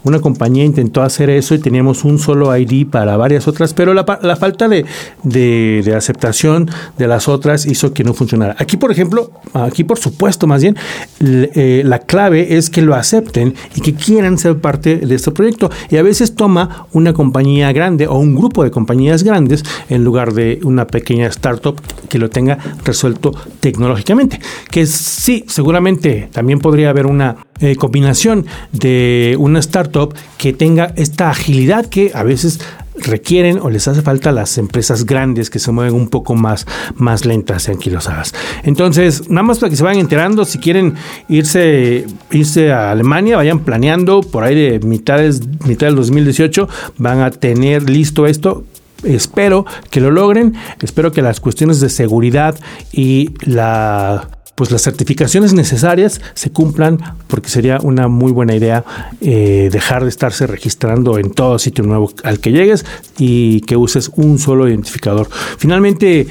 una 0.04 0.20
compañía 0.20 0.64
intentó 0.64 1.02
hacer 1.02 1.30
eso 1.30 1.54
y 1.54 1.58
teníamos 1.58 2.04
un 2.04 2.18
solo 2.18 2.56
ID 2.56 2.86
para 2.86 3.16
varias 3.16 3.48
otras, 3.48 3.74
pero 3.74 3.94
la, 3.94 4.04
falta 4.36 4.68
de, 4.68 4.84
de, 5.22 5.94
aceptación 5.96 6.70
de 6.98 7.08
las 7.08 7.28
otras 7.28 7.66
hizo 7.66 7.92
que 7.92 8.04
no 8.04 8.14
funcionara. 8.14 8.54
Aquí, 8.58 8.76
por 8.76 8.92
ejemplo, 8.92 9.30
aquí 9.54 9.82
por 9.84 9.98
supuesto, 9.98 10.46
más 10.46 10.62
bien, 10.62 10.76
eh, 11.20 11.82
la 11.84 12.00
clave 12.00 12.56
es 12.56 12.70
que 12.70 12.82
lo 12.82 12.94
acepten 12.94 13.54
y 13.74 13.80
que 13.80 13.94
quieran 13.94 14.38
ser 14.38 14.58
parte 14.58 14.96
de 14.98 15.14
este 15.14 15.30
proyecto. 15.30 15.70
Y 15.90 15.96
a 15.96 16.02
veces 16.02 16.34
toma 16.34 16.86
una 16.92 17.12
compañía 17.12 17.72
grande 17.72 18.06
o 18.06 18.18
un 18.18 18.34
grupo 18.34 18.64
de 18.64 18.70
compañías 18.70 19.22
grandes 19.22 19.64
en 19.88 20.04
lugar 20.04 20.34
de 20.34 20.60
una 20.64 20.86
pequeña 20.86 21.26
startup 21.28 21.80
que 22.08 22.18
lo 22.18 22.30
tenga 22.30 22.58
resuelto 22.84 23.32
tecnológicamente. 23.60 24.40
Que 24.70 24.86
sí, 24.86 25.44
seguramente 25.48 26.28
también 26.32 26.58
podría 26.58 26.90
haber 26.90 27.06
una 27.06 27.36
eh, 27.60 27.76
combinación 27.76 28.46
de 28.72 29.36
una 29.38 29.60
startup 29.60 30.14
que 30.38 30.52
tenga 30.52 30.92
esta 30.96 31.30
agilidad 31.30 31.86
que 31.86 32.10
a 32.14 32.22
veces 32.22 32.60
requieren 32.96 33.58
o 33.60 33.70
les 33.70 33.88
hace 33.88 34.02
falta 34.02 34.32
las 34.32 34.58
empresas 34.58 35.04
grandes 35.06 35.50
que 35.50 35.58
se 35.58 35.72
mueven 35.72 35.94
un 35.94 36.08
poco 36.08 36.34
más, 36.34 36.66
más 36.96 37.24
lentas 37.24 37.68
y 37.68 37.72
anquilosadas. 37.72 38.34
Entonces, 38.62 39.28
nada 39.28 39.42
más 39.42 39.58
para 39.58 39.70
que 39.70 39.76
se 39.76 39.82
vayan 39.82 40.00
enterando, 40.00 40.44
si 40.44 40.58
quieren 40.58 40.94
irse, 41.28 42.06
irse 42.30 42.72
a 42.72 42.90
Alemania, 42.90 43.36
vayan 43.36 43.60
planeando 43.60 44.22
por 44.22 44.44
ahí 44.44 44.54
de 44.54 44.80
mitad 44.80 45.18
del 45.18 45.96
2018, 45.96 46.68
van 46.98 47.20
a 47.20 47.30
tener 47.30 47.88
listo 47.88 48.26
esto. 48.26 48.64
Espero 49.02 49.66
que 49.90 50.00
lo 50.00 50.10
logren, 50.10 50.54
espero 50.80 51.12
que 51.12 51.20
las 51.20 51.38
cuestiones 51.40 51.80
de 51.80 51.90
seguridad 51.90 52.58
y 52.90 53.32
la 53.44 54.33
pues 54.54 54.70
las 54.70 54.82
certificaciones 54.82 55.52
necesarias 55.52 56.20
se 56.34 56.50
cumplan 56.50 56.98
porque 57.28 57.48
sería 57.48 57.78
una 57.82 58.08
muy 58.08 58.32
buena 58.32 58.54
idea 58.54 58.84
eh, 59.20 59.68
dejar 59.72 60.02
de 60.04 60.08
estarse 60.08 60.46
registrando 60.46 61.18
en 61.18 61.30
todo 61.30 61.58
sitio 61.58 61.84
nuevo 61.84 62.12
al 62.22 62.40
que 62.40 62.52
llegues 62.52 62.84
y 63.18 63.60
que 63.62 63.76
uses 63.76 64.10
un 64.16 64.38
solo 64.38 64.68
identificador. 64.68 65.28
Finalmente, 65.58 66.26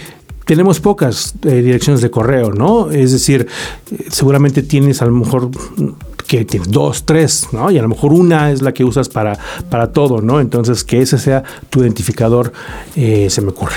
tenemos 0.46 0.80
pocas 0.80 1.36
eh, 1.44 1.62
direcciones 1.62 2.02
de 2.02 2.12
correo, 2.12 2.52
¿no? 2.52 2.92
Es 2.92 3.12
decir, 3.12 3.48
seguramente 4.10 4.62
tienes 4.64 5.02
a 5.02 5.06
lo 5.06 5.14
mejor 5.14 5.50
que 6.28 6.46
tienes 6.46 6.70
dos, 6.70 7.06
tres, 7.06 7.48
¿no? 7.52 7.72
Y 7.72 7.78
a 7.78 7.82
lo 7.82 7.90
mejor 7.90 8.14
una 8.14 8.52
es 8.52 8.62
la 8.62 8.74
que 8.74 8.84
usas 8.84 9.10
para, 9.10 9.38
para 9.70 9.92
todo, 9.92 10.22
¿no? 10.22 10.40
Entonces, 10.40 10.84
que 10.84 11.02
ese 11.02 11.18
sea 11.18 11.44
tu 11.70 11.82
identificador, 11.82 12.52
eh, 12.96 13.30
se 13.30 13.42
me 13.42 13.50
ocurre. 13.50 13.76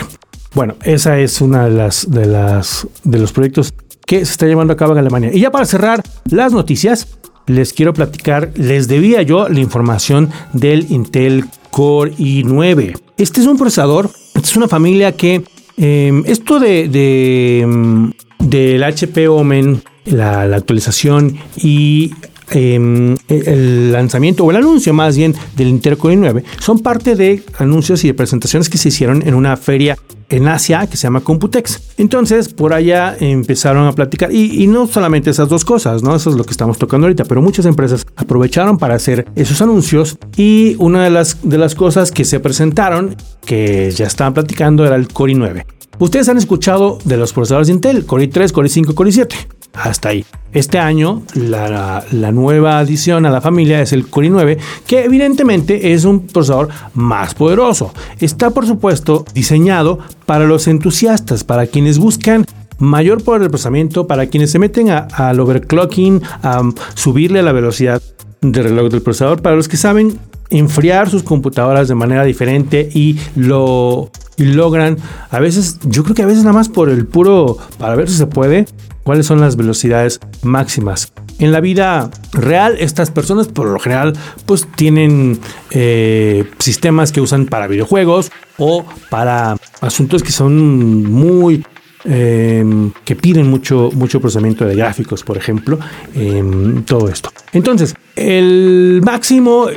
Bueno, 0.55 0.75
esa 0.85 1.19
es 1.19 1.41
una 1.43 1.67
de 1.67 1.71
las 1.71 2.11
de 2.11 2.25
las 2.25 2.87
de 3.05 3.19
los 3.19 3.33
proyectos 3.33 3.75
que 4.07 4.25
se 4.25 4.33
está 4.33 4.47
llevando 4.47 4.73
a 4.73 4.77
cabo 4.77 4.93
en 4.93 4.99
Alemania. 4.99 5.31
Y 5.33 5.41
ya 5.41 5.51
para 5.51 5.67
cerrar 5.67 6.03
las 6.31 6.53
noticias, 6.53 7.09
les 7.47 7.73
quiero 7.73 7.93
platicar, 7.93 8.53
les 8.55 8.89
debía 8.89 9.23
yo 9.23 9.49
la 9.49 9.61
información 9.61 10.31
del 10.53 10.91
Intel 10.91 11.45
Core 11.71 12.13
i9. 12.17 12.99
Este 13.19 13.41
es 13.41 13.47
un 13.47 13.59
procesador, 13.59 14.11
esta 14.35 14.41
es 14.41 14.57
una 14.57 14.69
familia 14.69 15.13
que 15.13 15.45
em, 15.77 16.23
esto 16.27 16.59
de, 16.59 17.61
em, 17.61 18.13
del 18.39 18.83
HP 18.83 19.29
Omen, 19.29 19.83
la, 20.05 20.43
actualización 20.43 21.37
y 21.57 22.13
em, 22.51 23.17
el 23.29 23.93
lanzamiento 23.93 24.45
o 24.45 24.51
el 24.51 24.57
anuncio 24.57 24.93
más 24.93 25.17
bien 25.17 25.35
del 25.57 25.69
Intel 25.69 25.97
Core 25.97 26.17
i9 26.17 26.45
son 26.61 26.81
parte 26.81 27.17
de 27.17 27.43
anuncios 27.59 28.05
y 28.05 28.09
de 28.09 28.15
presentaciones 28.15 28.69
que 28.69 28.79
se 28.79 28.89
hicieron 28.89 29.23
en 29.27 29.35
una 29.35 29.57
feria 29.57 29.97
en 30.29 30.49
Asia 30.49 30.87
que 30.87 30.97
se 30.97 31.05
llama 31.05 31.21
Computex. 31.21 31.95
Entonces, 31.99 32.49
por 32.49 32.73
allá 32.73 33.17
empezaron 33.19 33.87
a 33.87 33.93
platicar 33.93 34.33
y, 34.33 34.67
no 34.67 34.87
solamente 34.87 35.31
esas 35.31 35.49
dos 35.49 35.65
cosas, 35.65 36.03
¿no? 36.03 36.17
Eso 36.17 36.31
es 36.31 36.37
lo 36.37 36.45
que 36.45 36.51
estamos 36.51 36.79
tocando 36.79 37.07
ahorita, 37.07 37.25
pero 37.25 37.41
muchas 37.41 37.67
empresas 37.67 38.05
aprovecharon 38.17 38.79
para 38.79 38.95
hacer 38.95 39.27
esos 39.37 39.63
anuncios 39.63 40.19
y 40.37 40.75
una 40.79 41.05
de 41.05 41.11
las, 41.11 41.39
de 41.49 41.59
las 41.59 41.75
cosas 41.75 42.11
que 42.11 42.25
se 42.25 42.41
presentaron, 42.41 43.17
que 43.45 43.91
ya 43.93 44.07
estaban 44.07 44.35
platicando, 44.35 44.85
era 44.85 44.97
el 44.97 45.09
Core 45.09 45.35
i9. 45.35 45.65
Ustedes 45.99 46.29
han 46.29 46.37
escuchado 46.37 46.99
de 47.05 47.17
los 47.17 47.33
procesadores 47.33 47.69
de 47.69 47.75
Intel, 47.75 48.05
Core 48.05 48.29
i3, 48.29 48.53
Core 48.53 48.69
i5, 48.69 48.95
Core 48.95 49.11
i7 49.11 49.35
hasta 49.77 50.11
ahí. 50.11 50.25
Este 50.53 50.79
año, 50.79 51.23
la, 51.35 52.03
nueva 52.33 52.79
adición 52.79 53.27
a 53.27 53.31
la 53.31 53.41
familia 53.41 53.83
es 53.83 53.93
el 53.93 54.07
Core 54.09 54.31
i9, 54.31 54.59
que 54.87 55.05
evidentemente 55.05 55.93
es 55.93 56.05
un 56.05 56.27
procesador 56.27 56.69
más 56.95 57.35
poderoso. 57.35 57.93
Está, 58.21 58.51
por 58.51 58.67
supuesto, 58.67 59.25
diseñado 59.35 59.99
para 60.25 60.47
los 60.47 60.67
entusiastas, 60.67 61.45
para 61.45 61.67
quienes 61.67 61.99
buscan 61.99 62.47
mayor 62.79 63.23
poder 63.23 63.43
de 63.43 63.51
procesamiento, 63.51 64.07
para 64.07 64.27
quienes 64.27 64.51
se 64.51 64.59
meten 64.59 64.91
al 64.91 65.41
overclocking, 65.41 66.23
a 66.43 66.63
subirle 66.95 67.43
la 67.43 67.53
velocidad 67.53 68.01
de 68.41 68.63
reloj 68.63 68.91
del 68.91 69.03
procesador, 69.03 69.43
para 69.43 69.57
los 69.57 69.69
que 69.69 69.77
saben 69.77 70.19
enfriar 70.49 71.11
sus 71.11 71.23
computadoras 71.23 71.89
de 71.89 71.95
manera 71.95 72.25
diferente 72.25 72.89
y 72.93 73.19
lo 73.35 74.11
logran 74.45 74.99
a 75.31 75.41
veces, 75.41 75.79
yo 75.85 76.03
creo 76.05 76.15
que 76.15 76.23
a 76.23 76.27
veces 76.27 76.45
nada 76.45 76.55
más 76.55 76.69
por 76.69 76.89
el 76.89 77.07
puro, 77.07 77.57
para 77.79 77.97
ver 77.97 78.09
si 78.09 78.17
se 78.17 78.27
puede, 78.27 78.67
cuáles 79.03 79.27
son 79.27 79.41
las 79.41 79.57
velocidades 79.57 80.21
máximas. 80.43 81.13
En 81.39 81.53
la 81.53 81.61
vida 81.61 82.11
real, 82.33 82.77
estas 82.79 83.11
personas 83.11 83.47
por 83.49 83.67
lo 83.67 83.79
general 83.79 84.15
pues 84.47 84.67
tienen 84.75 85.39
eh, 85.71 86.51
sistemas 86.59 87.13
que 87.13 87.21
usan 87.21 87.47
para 87.47 87.67
videojuegos 87.67 88.33
o 88.59 88.85
para 89.11 89.57
asuntos 89.81 90.23
que 90.23 90.33
son 90.33 91.05
muy 91.05 91.65
em, 92.07 92.93
que 93.05 93.17
piden 93.17 93.49
mucho, 93.49 93.91
mucho 93.95 94.21
procesamiento 94.21 94.65
de 94.65 94.75
gráficos, 94.77 95.23
por 95.25 95.37
ejemplo, 95.37 95.79
em, 96.15 96.83
todo 96.85 97.09
esto. 97.09 97.31
Entonces, 97.53 97.95
el 98.15 99.01
máximo 99.05 99.69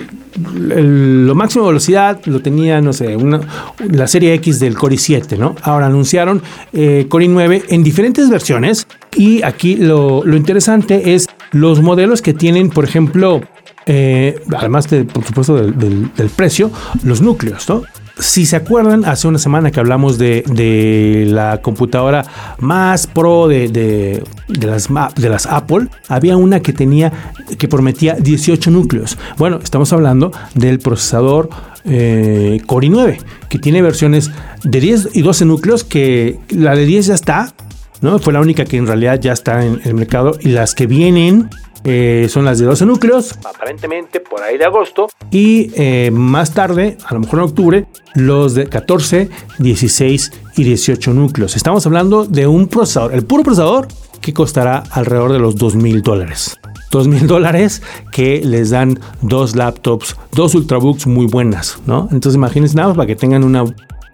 lo 0.55 1.35
máximo 1.35 1.65
velocidad 1.65 2.21
lo 2.25 2.41
tenía, 2.41 2.81
no 2.81 2.93
sé, 2.93 3.15
una, 3.15 3.41
la 3.89 4.07
serie 4.07 4.33
X 4.35 4.59
del 4.59 4.77
Core 4.77 4.95
i7, 4.95 5.37
¿no? 5.37 5.55
Ahora 5.61 5.87
anunciaron 5.87 6.41
eh, 6.71 7.07
Core 7.09 7.27
i9 7.27 7.63
en 7.69 7.83
diferentes 7.83 8.29
versiones 8.29 8.87
y 9.15 9.43
aquí 9.43 9.75
lo, 9.75 10.23
interesante 10.35 11.15
es 11.15 11.27
los 11.51 11.81
modelos 11.81 12.21
que 12.21 12.33
tienen, 12.33 12.69
por 12.69 12.85
ejemplo, 12.85 13.41
eh, 13.85 14.39
además 14.55 14.89
de, 14.89 15.03
por 15.03 15.25
supuesto 15.25 15.55
del, 15.55 16.13
del, 16.15 16.29
precio, 16.29 16.71
los 17.03 17.21
núcleos, 17.21 17.67
¿no? 17.67 17.83
Si 18.19 18.45
se 18.45 18.57
acuerdan, 18.57 19.05
hace 19.05 19.29
una 19.29 19.39
semana 19.39 19.71
que 19.71 19.79
hablamos 19.79 20.17
de, 20.17 21.25
la 21.27 21.61
computadora 21.61 22.25
más 22.59 23.07
pro 23.07 23.47
de, 23.47 24.21
las, 24.47 24.89
de 25.15 25.29
las 25.29 25.45
Apple, 25.45 25.87
había 26.09 26.35
una 26.35 26.61
que 26.61 26.73
tenía, 26.73 27.13
que 27.57 27.67
prometía 27.69 28.15
18 28.15 28.71
núcleos. 28.71 29.17
Bueno, 29.37 29.59
estamos 29.63 29.93
hablando 29.93 30.33
del 30.53 30.79
procesador 30.79 31.49
eh, 31.85 32.59
Core 32.65 32.87
i9, 32.87 33.17
que 33.47 33.57
tiene 33.57 33.81
versiones 33.81 34.31
de 34.63 34.81
10 34.81 35.09
y 35.13 35.21
12 35.21 35.45
núcleos, 35.45 35.85
que 35.85 36.39
la 36.49 36.75
de 36.75 36.85
10 36.85 37.07
ya 37.07 37.15
está, 37.15 37.53
¿no? 38.01 38.19
Fue 38.19 38.33
la 38.33 38.41
única 38.41 38.65
que 38.65 38.75
en 38.75 38.87
realidad 38.87 39.19
ya 39.21 39.31
está 39.31 39.65
en 39.65 39.79
el 39.85 39.93
mercado 39.93 40.37
y 40.41 40.49
las 40.49 40.75
que 40.75 40.87
vienen 40.87 41.49
eh, 41.83 42.27
son 42.29 42.45
las 42.45 42.59
de 42.59 42.65
12 42.65 42.85
núcleos, 42.85 43.37
aparentemente 43.43 44.19
por 44.19 44.41
ahí 44.41 44.57
de 44.57 44.65
agosto. 44.65 45.07
Y 45.31 45.71
eh, 45.75 46.11
más 46.11 46.53
tarde, 46.53 46.97
a 47.05 47.13
lo 47.13 47.21
mejor 47.21 47.39
en 47.39 47.45
octubre, 47.45 47.85
los 48.15 48.53
de 48.55 48.67
14, 48.67 49.29
16 49.59 50.31
y 50.57 50.63
18 50.63 51.13
núcleos. 51.13 51.55
Estamos 51.55 51.85
hablando 51.85 52.25
de 52.25 52.47
un 52.47 52.67
procesador, 52.67 53.13
el 53.13 53.25
puro 53.25 53.43
procesador, 53.43 53.87
que 54.21 54.33
costará 54.33 54.83
alrededor 54.91 55.31
de 55.31 55.39
los 55.39 55.55
2 55.55 55.75
mil 55.75 56.01
dólares. 56.01 56.59
2 56.91 57.07
mil 57.07 57.27
dólares 57.27 57.81
que 58.11 58.41
les 58.43 58.71
dan 58.71 58.99
dos 59.21 59.55
laptops, 59.55 60.17
dos 60.31 60.55
ultrabooks 60.55 61.07
muy 61.07 61.27
buenas, 61.27 61.79
¿no? 61.85 62.09
Entonces 62.11 62.35
imagínense 62.35 62.75
nada 62.75 62.89
más 62.89 62.97
para 62.97 63.07
que 63.07 63.15
tengan 63.15 63.43
una, 63.43 63.63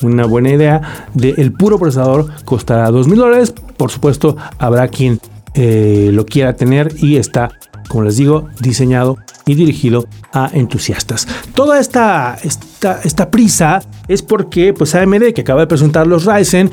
una 0.02 0.26
buena 0.26 0.50
idea 0.50 1.08
del 1.14 1.54
puro 1.54 1.80
procesador 1.80 2.28
costará 2.44 2.92
2 2.92 3.08
mil 3.08 3.18
dólares. 3.18 3.54
Por 3.78 3.92
supuesto, 3.92 4.36
habrá 4.60 4.88
quien 4.90 5.20
eh, 5.56 6.10
lo 6.14 6.26
quiera 6.26 6.56
tener 6.56 6.94
y 6.98 7.18
está, 7.18 7.50
como 7.88 8.04
les 8.04 8.18
digo, 8.18 8.50
diseñado 8.60 9.18
y 9.46 9.56
dirigido 9.56 10.08
a 10.34 10.50
entusiastas. 10.54 11.28
Toda 11.54 11.80
esta, 11.80 12.38
esta, 12.44 13.02
esta 13.04 13.32
prisa 13.32 13.82
es 14.08 14.22
porque 14.22 14.74
pues 14.74 14.96
AMD 14.96 15.34
que 15.34 15.42
acaba 15.42 15.62
de 15.62 15.68
presentar 15.68 16.08
los 16.08 16.26
Ryzen 16.26 16.72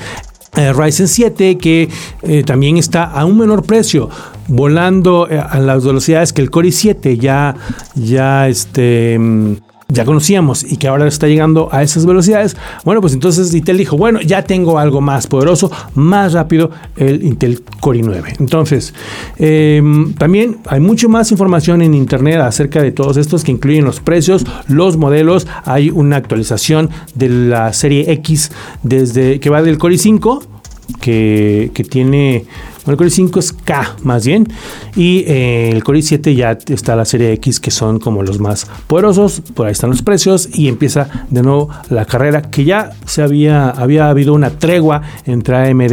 eh, 0.54 0.70
Ryzen 0.70 1.08
7 1.08 1.56
que 1.56 1.88
eh, 2.22 2.42
también 2.44 2.76
está 2.76 3.04
a 3.04 3.24
un 3.24 3.38
menor 3.38 3.62
precio 3.62 4.10
volando 4.48 5.26
eh, 5.30 5.38
a 5.38 5.58
las 5.60 5.82
velocidades 5.82 6.34
que 6.34 6.42
el 6.42 6.50
Core 6.50 6.68
i7 6.68 7.18
ya 7.18 7.56
ya 7.94 8.48
este 8.48 9.18
mm, 9.18 9.56
ya 9.92 10.04
conocíamos 10.04 10.64
y 10.64 10.76
que 10.76 10.88
ahora 10.88 11.06
está 11.06 11.28
llegando 11.28 11.68
a 11.70 11.82
esas 11.82 12.06
velocidades, 12.06 12.56
bueno, 12.84 13.00
pues 13.00 13.12
entonces 13.12 13.54
Intel 13.54 13.78
dijo, 13.78 13.96
bueno, 13.96 14.20
ya 14.20 14.42
tengo 14.42 14.78
algo 14.78 15.00
más 15.00 15.26
poderoso, 15.26 15.70
más 15.94 16.32
rápido, 16.32 16.70
el 16.96 17.22
Intel 17.22 17.62
Core 17.80 18.00
i9. 18.00 18.36
Entonces, 18.40 18.94
em, 19.38 20.14
también 20.14 20.58
hay 20.66 20.80
mucho 20.80 21.08
más 21.08 21.30
información 21.30 21.82
en 21.82 21.94
Internet 21.94 22.40
acerca 22.40 22.82
de 22.82 22.92
todos 22.92 23.16
estos 23.16 23.44
que 23.44 23.52
incluyen 23.52 23.84
los 23.84 24.00
precios, 24.00 24.46
los 24.68 24.96
modelos, 24.96 25.46
hay 25.64 25.90
una 25.90 26.16
actualización 26.16 26.90
de 27.14 27.28
la 27.28 27.72
serie 27.72 28.10
X 28.12 28.50
desde 28.82 29.40
que 29.40 29.50
va 29.50 29.62
del 29.62 29.78
Core 29.78 29.96
i5 29.96 30.51
que, 31.00 31.70
tiene 31.90 32.44
el 32.86 32.96
Core 32.96 33.10
i5 33.10 33.38
es 33.38 33.52
K 33.52 33.96
más 34.02 34.26
bien. 34.26 34.48
Y 34.96 35.24
eh, 35.26 35.70
el 35.70 35.84
Core 35.84 36.00
i7 36.00 36.34
ya 36.34 36.58
está 36.68 36.96
la 36.96 37.04
serie 37.04 37.32
X, 37.34 37.60
que 37.60 37.70
son 37.70 37.98
como 37.98 38.22
los 38.22 38.40
más 38.40 38.66
poderosos. 38.86 39.40
Por 39.54 39.66
ahí 39.66 39.72
están 39.72 39.90
los 39.90 40.02
precios. 40.02 40.48
Y 40.52 40.68
empieza 40.68 41.08
de 41.30 41.42
nuevo 41.42 41.68
la 41.90 42.04
carrera, 42.04 42.42
que 42.42 42.64
ya 42.64 42.92
se 43.06 43.22
había, 43.22 43.70
había 43.70 44.08
habido 44.08 44.34
una 44.34 44.50
tregua 44.50 45.02
entre 45.26 45.70
AMD 45.70 45.92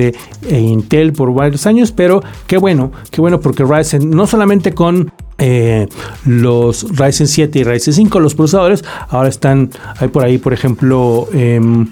e 0.50 0.60
Intel 0.60 1.14
por 1.14 1.34
varios 1.34 1.66
años. 1.68 1.92
Pero 1.92 2.24
qué 2.48 2.58
bueno, 2.58 2.92
qué 3.12 3.22
bueno, 3.22 3.40
porque 3.40 3.64
Ryzen 3.64 4.10
no 4.10 4.26
solamente 4.26 4.74
con 4.74 5.12
eh, 5.40 5.88
los 6.26 6.86
Ryzen 6.98 7.28
7 7.28 7.60
y 7.60 7.64
Ryzen 7.64 7.94
5, 7.94 8.20
los 8.20 8.36
procesadores, 8.36 8.84
ahora 9.08 9.30
están, 9.30 9.70
hay 9.98 10.10
por 10.10 10.24
ahí, 10.24 10.38
por 10.38 10.54
ejemplo, 10.54 11.30
em, 11.34 11.88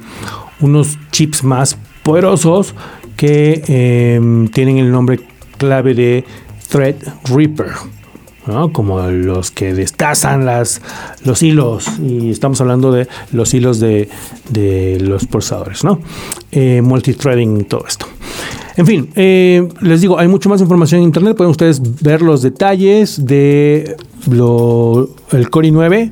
unos 0.59 0.97
chips 1.11 1.43
más 1.43 1.77
poderosos 2.03 2.75
que 3.17 3.63
em, 3.67 4.47
tienen 4.47 4.77
el 4.77 4.91
nombre 4.91 5.19
clave 5.57 5.93
de 5.93 6.23
Threadripper. 6.69 7.71
¿no? 8.45 8.71
como 8.71 9.01
los 9.01 9.51
que 9.51 9.73
destazan 9.73 10.45
las, 10.45 10.81
los 11.25 11.43
hilos 11.43 11.99
y 11.99 12.31
estamos 12.31 12.61
hablando 12.61 12.93
de 12.93 13.05
los 13.33 13.53
hilos 13.53 13.81
de, 13.81 14.07
los 15.01 15.25
procesadores, 15.25 15.83
¿no? 15.83 15.99
Eh, 16.53 16.81
multithreading, 16.81 17.65
todo 17.65 17.85
esto. 17.85 18.05
En 18.77 18.85
fin, 18.85 19.09
eh, 19.15 19.67
les 19.81 19.99
digo, 19.99 20.17
hay 20.17 20.29
mucho 20.29 20.47
más 20.47 20.61
información 20.61 21.01
en 21.01 21.07
internet. 21.07 21.35
Pueden 21.35 21.51
ustedes 21.51 21.81
ver 22.01 22.21
los 22.21 22.41
detalles 22.41 23.25
de 23.25 23.97
el 25.31 25.49
Core 25.49 25.69
i9 25.69 26.11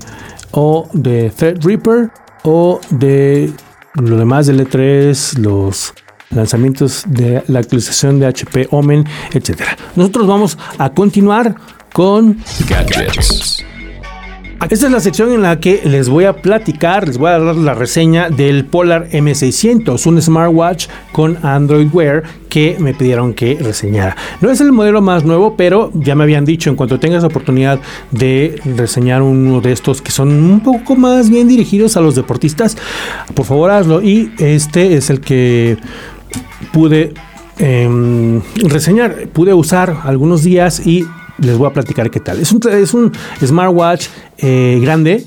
o 0.52 0.90
de 0.92 1.30
Threadripper 1.30 2.10
o 2.44 2.82
de 2.90 3.52
lo 3.94 4.18
demás 4.18 4.48
del 4.48 4.68
E3, 4.68 5.38
los 5.38 5.94
lanzamientos 6.30 7.04
de 7.08 7.44
la 7.48 7.60
actualización 7.60 8.20
de 8.20 8.28
HP 8.28 8.68
Omen, 8.72 9.06
etcétera. 9.34 9.78
Nosotros 9.96 10.28
vamos 10.28 10.58
a 10.78 10.90
continuar 10.92 11.56
con 11.94 12.38
gadgets. 12.68 13.66
Esta 14.70 14.88
es 14.88 14.92
la 14.92 15.00
sección 15.00 15.32
en 15.32 15.44
la 15.44 15.60
que 15.60 15.82
les 15.86 16.10
voy 16.10 16.24
a 16.24 16.34
platicar, 16.42 17.08
les 17.08 17.20
voy 17.20 17.30
a 17.30 17.38
dar 17.38 17.56
la 17.56 17.76
reseña 17.76 18.30
del 18.30 18.66
Polar 18.66 19.10
M600, 19.12 20.08
un 20.08 20.20
smartwatch 20.20 20.88
con 21.12 21.38
Android 21.46 21.88
Wear 21.94 22.24
que 22.50 22.76
me 22.80 22.96
pidieron 22.96 23.36
que 23.36 23.60
reseñara. 23.62 24.18
No 24.42 24.50
es 24.50 24.62
el 24.62 24.72
modelo 24.72 25.02
más 25.02 25.24
nuevo, 25.24 25.56
pero 25.56 25.92
ya 25.94 26.16
me 26.16 26.24
habían 26.24 26.46
dicho, 26.46 26.72
en 26.72 26.78
cuanto 26.78 27.00
tengas 27.00 27.24
oportunidad 27.24 27.80
de 28.10 28.60
reseñar 28.76 29.22
uno 29.22 29.62
de 29.62 29.72
estos 29.72 30.02
que 30.02 30.12
son 30.12 30.30
un 30.30 30.62
poco 30.62 30.96
más 30.96 31.30
bien 31.30 31.48
dirigidos 31.48 31.96
a 31.96 32.02
los 32.02 32.16
deportistas, 32.16 32.76
por 33.36 33.46
favor 33.46 33.70
hazlo. 33.70 34.02
Y 34.02 34.32
este 34.40 34.96
es 34.96 35.12
el 35.12 35.20
que 35.20 35.78
pude 36.76 37.14
em, 37.58 38.42
reseñar, 38.58 39.30
pude 39.30 39.54
usar 39.54 40.02
algunos 40.04 40.44
días 40.44 40.86
y 40.86 41.06
les 41.38 41.58
voy 41.58 41.68
a 41.68 41.74
platicar 41.74 42.12
qué 42.12 42.20
tal. 42.20 42.42
Es 42.42 42.52
un, 42.52 42.60
es 42.70 42.94
un 42.94 43.14
smartwatch 43.42 44.08
eh, 44.40 44.78
grande, 44.82 45.26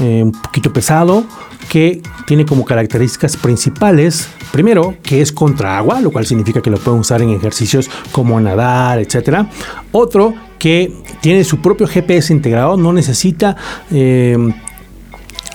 eh, 0.00 0.22
un 0.22 0.30
poquito 0.30 0.72
pesado, 0.72 1.24
que 1.68 2.00
tiene 2.28 2.46
como 2.46 2.64
características 2.64 3.36
principales, 3.36 4.28
primero, 4.52 4.94
que 5.02 5.20
es 5.20 5.32
contra 5.32 5.76
agua, 5.76 6.00
lo 6.00 6.12
cual 6.12 6.26
significa 6.26 6.60
que 6.60 6.70
lo 6.70 6.78
pueden 6.78 7.00
usar 7.00 7.22
en 7.22 7.30
ejercicios 7.30 7.90
como 8.12 8.40
nadar, 8.40 9.00
etc. 9.00 9.48
Otro, 9.90 10.32
que 10.60 10.92
tiene 11.20 11.42
su 11.42 11.60
propio 11.60 11.88
GPS 11.88 12.32
integrado, 12.32 12.76
no 12.76 12.92
necesita... 12.92 13.56
Em, 13.90 14.54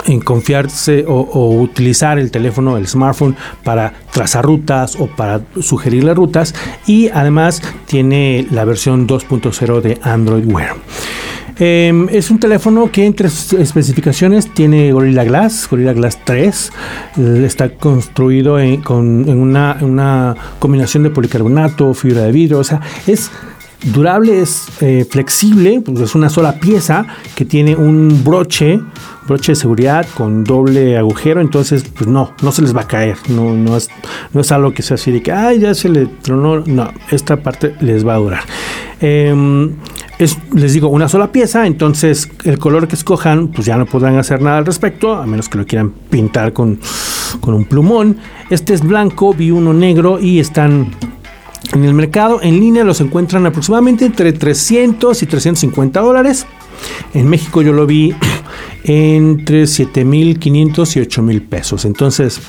en 0.06 0.22
confiarse 0.22 1.06
o, 1.08 1.62
utilizar 1.62 2.20
el 2.20 2.32
teléfono, 2.32 2.78
el 2.78 2.88
smartphone 2.88 3.36
para 3.64 3.94
trazar 4.12 4.46
rutas 4.46 4.96
o 5.00 5.08
para 5.08 5.42
sugerirle 5.62 6.14
rutas 6.14 6.54
y 6.88 7.10
además 7.10 7.62
tiene 7.86 8.48
la 8.52 8.66
versión 8.66 9.08
2.0 9.08 9.82
de 9.82 10.00
Android 10.02 10.46
Wear. 10.46 10.76
Em, 11.62 12.08
es 12.10 12.32
un 12.32 12.40
teléfono 12.40 12.90
que 12.90 13.06
entre 13.06 13.30
sus 13.30 13.60
especificaciones 13.60 14.54
tiene 14.54 14.94
Gorilla 14.94 15.26
Glass, 15.26 15.68
Gorilla 15.70 15.92
Glass 15.92 16.18
3. 16.24 16.72
está 17.44 17.70
construido 17.72 18.58
con, 18.86 19.28
en 19.28 19.38
una, 19.38 19.78
una, 19.82 20.36
combinación 20.58 21.04
de 21.04 21.10
policarbonato, 21.10 21.94
fibra 21.94 22.22
de 22.22 22.32
vidrio. 22.32 22.60
O 22.60 22.64
sea, 22.64 22.80
es 23.08 23.30
durable, 23.84 24.42
es 24.42 24.68
eh, 24.82 25.06
flexible, 25.10 25.82
pues 25.82 26.00
es 26.02 26.16
una 26.16 26.30
sola 26.30 26.60
pieza 26.60 27.06
que 27.36 27.46
tiene 27.46 27.76
un 27.76 28.24
broche, 28.24 28.82
broche 29.28 29.54
de 29.54 29.56
seguridad 29.56 30.06
con 30.16 30.44
doble 30.44 30.98
agujero, 30.98 31.40
entonces 31.42 31.84
pues 31.96 32.08
no, 32.08 32.34
no 32.42 32.52
se 32.52 32.62
les 32.62 32.76
va 32.76 32.82
a 32.82 32.88
caer, 32.88 33.18
no, 33.30 33.54
no, 33.54 33.78
es, 33.78 33.90
no 34.34 34.42
es 34.42 34.52
algo 34.52 34.74
que 34.74 34.82
sea 34.82 34.96
así 34.96 35.12
de 35.12 35.22
que, 35.22 35.32
ay, 35.32 35.60
ya 35.60 35.74
se 35.74 35.90
le 35.90 36.08
tronó, 36.08 36.60
no, 36.60 36.92
esta 37.12 37.38
parte 37.38 37.76
les 37.80 38.06
va 38.06 38.16
a 38.16 38.18
durar. 38.18 38.44
Em, 39.02 39.76
es, 40.18 40.38
les 40.54 40.74
digo, 40.74 40.90
una 40.90 41.08
sola 41.08 41.32
pieza, 41.32 41.66
entonces 41.66 42.30
el 42.44 42.60
color 42.60 42.90
que 42.90 42.96
escojan, 42.96 43.48
pues 43.48 43.66
ya 43.66 43.78
no 43.78 43.86
podrán 43.86 44.18
hacer 44.18 44.42
nada 44.42 44.58
al 44.58 44.66
respecto, 44.66 45.16
a 45.16 45.26
menos 45.26 45.48
que 45.48 45.58
lo 45.58 45.66
quieran 45.66 45.92
pintar 46.10 46.52
con, 46.52 46.80
con 47.40 47.54
un 47.54 47.64
plumón. 47.64 48.18
Este 48.50 48.74
es 48.74 48.82
blanco, 48.82 49.34
vi 49.34 49.52
uno 49.52 49.74
negro 49.74 50.20
y 50.20 50.40
están 50.40 50.92
en 51.74 51.84
el 51.84 51.94
mercado 51.94 52.42
en 52.42 52.60
línea 52.60 52.84
los 52.84 53.02
encuentran 53.02 53.46
aproximadamente 53.46 54.06
entre 54.06 54.34
300 54.34 55.22
y 55.22 55.26
350 55.26 56.00
dólares. 56.00 56.46
En 57.14 57.28
México 57.28 57.62
yo 57.62 57.74
lo 57.74 57.86
vi 57.86 58.16
entre 58.84 59.64
7.500 59.64 60.96
y 60.96 61.00
8.000 61.02 61.48
pesos. 61.48 61.86
Entonces, 61.86 62.40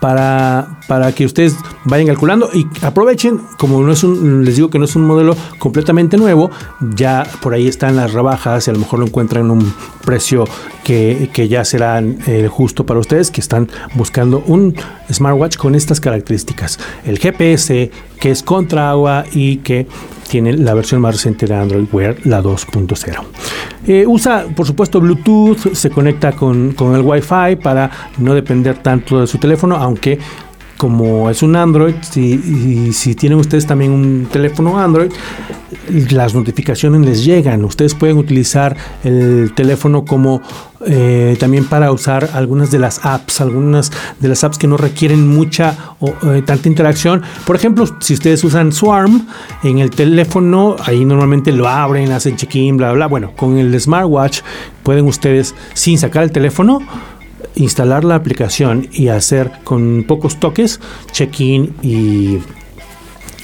para, 0.00 0.80
para 0.86 1.12
que 1.12 1.24
ustedes 1.24 1.56
vayan 1.84 2.06
calculando 2.06 2.50
y 2.52 2.66
aprovechen, 2.82 3.40
como 3.58 3.82
no 3.82 3.92
es 3.92 4.04
un, 4.04 4.44
les 4.44 4.56
digo 4.56 4.70
que 4.70 4.78
no 4.78 4.84
es 4.84 4.94
un 4.96 5.04
modelo 5.04 5.36
completamente 5.58 6.16
nuevo, 6.16 6.50
ya 6.94 7.26
por 7.42 7.54
ahí 7.54 7.66
están 7.66 7.96
las 7.96 8.12
rebajas 8.12 8.66
y 8.66 8.70
a 8.70 8.74
lo 8.74 8.80
mejor 8.80 9.00
lo 9.00 9.06
encuentran 9.06 9.46
en 9.46 9.50
un 9.50 9.74
precio 10.04 10.44
que, 10.84 11.48
ya 11.48 11.64
será 11.64 12.00
eh, 12.00 12.48
justo 12.50 12.86
para 12.86 12.98
ustedes 13.00 13.30
que 13.30 13.40
están 13.40 13.68
buscando 13.94 14.42
un 14.46 14.74
smartwatch 15.12 15.56
con 15.56 15.74
estas 15.74 16.00
características. 16.00 16.78
El 17.04 17.18
GPS 17.18 17.90
que 18.18 18.30
es 18.30 18.42
contra 18.42 18.90
agua 18.90 19.24
y 19.32 19.58
que 19.58 19.86
tiene 20.28 20.52
la 20.52 20.74
versión 20.74 21.00
más 21.00 21.14
reciente 21.14 21.46
de 21.46 21.54
Android 21.54 21.86
Wear, 21.92 22.16
la 22.24 22.42
2.0. 22.42 23.22
Eh, 23.86 24.04
usa, 24.06 24.46
por 24.54 24.66
supuesto, 24.66 25.00
Bluetooth, 25.00 25.72
se 25.72 25.90
conecta 25.90 26.32
con, 26.32 26.72
con 26.72 26.94
el 26.94 27.02
Wi-Fi 27.02 27.56
para 27.62 27.90
no 28.18 28.34
depender 28.34 28.78
tanto 28.78 29.20
de 29.20 29.26
su 29.26 29.38
teléfono, 29.38 29.76
aunque 29.76 30.18
como 30.78 31.28
es 31.28 31.42
un 31.42 31.56
Android, 31.56 31.96
si, 32.00 32.92
si 32.94 33.14
tienen 33.14 33.38
ustedes 33.38 33.66
también 33.66 33.90
un 33.92 34.28
teléfono 34.30 34.78
Android, 34.78 35.10
las 36.10 36.34
notificaciones 36.34 37.02
les 37.02 37.24
llegan. 37.24 37.64
Ustedes 37.64 37.94
pueden 37.94 38.16
utilizar 38.16 38.76
el 39.04 39.52
teléfono 39.54 40.04
como 40.04 40.40
eh, 40.86 41.36
también 41.40 41.64
para 41.64 41.90
usar 41.90 42.30
algunas 42.34 42.70
de 42.70 42.78
las 42.78 43.04
apps, 43.04 43.40
algunas 43.40 43.90
de 44.20 44.28
las 44.28 44.44
apps 44.44 44.56
que 44.58 44.68
no 44.68 44.76
requieren 44.76 45.26
mucha 45.26 45.76
o 45.98 46.14
eh, 46.30 46.42
tanta 46.42 46.68
interacción. 46.68 47.22
Por 47.44 47.56
ejemplo, 47.56 47.84
si 48.00 48.14
ustedes 48.14 48.44
usan 48.44 48.72
Swarm 48.72 49.26
en 49.64 49.80
el 49.80 49.90
teléfono, 49.90 50.76
ahí 50.84 51.04
normalmente 51.04 51.50
lo 51.50 51.68
abren, 51.68 52.12
hacen 52.12 52.36
check-in, 52.36 52.76
bla, 52.76 52.92
bla. 52.92 53.06
Bueno, 53.08 53.32
con 53.36 53.58
el 53.58 53.78
smartwatch 53.78 54.40
pueden 54.84 55.06
ustedes, 55.06 55.54
sin 55.74 55.98
sacar 55.98 56.22
el 56.22 56.30
teléfono, 56.30 56.80
instalar 57.58 58.04
la 58.04 58.14
aplicación 58.14 58.88
y 58.92 59.08
hacer 59.08 59.50
con 59.64 60.04
pocos 60.06 60.40
toques 60.40 60.80
check-in 61.12 61.74
y 61.82 62.38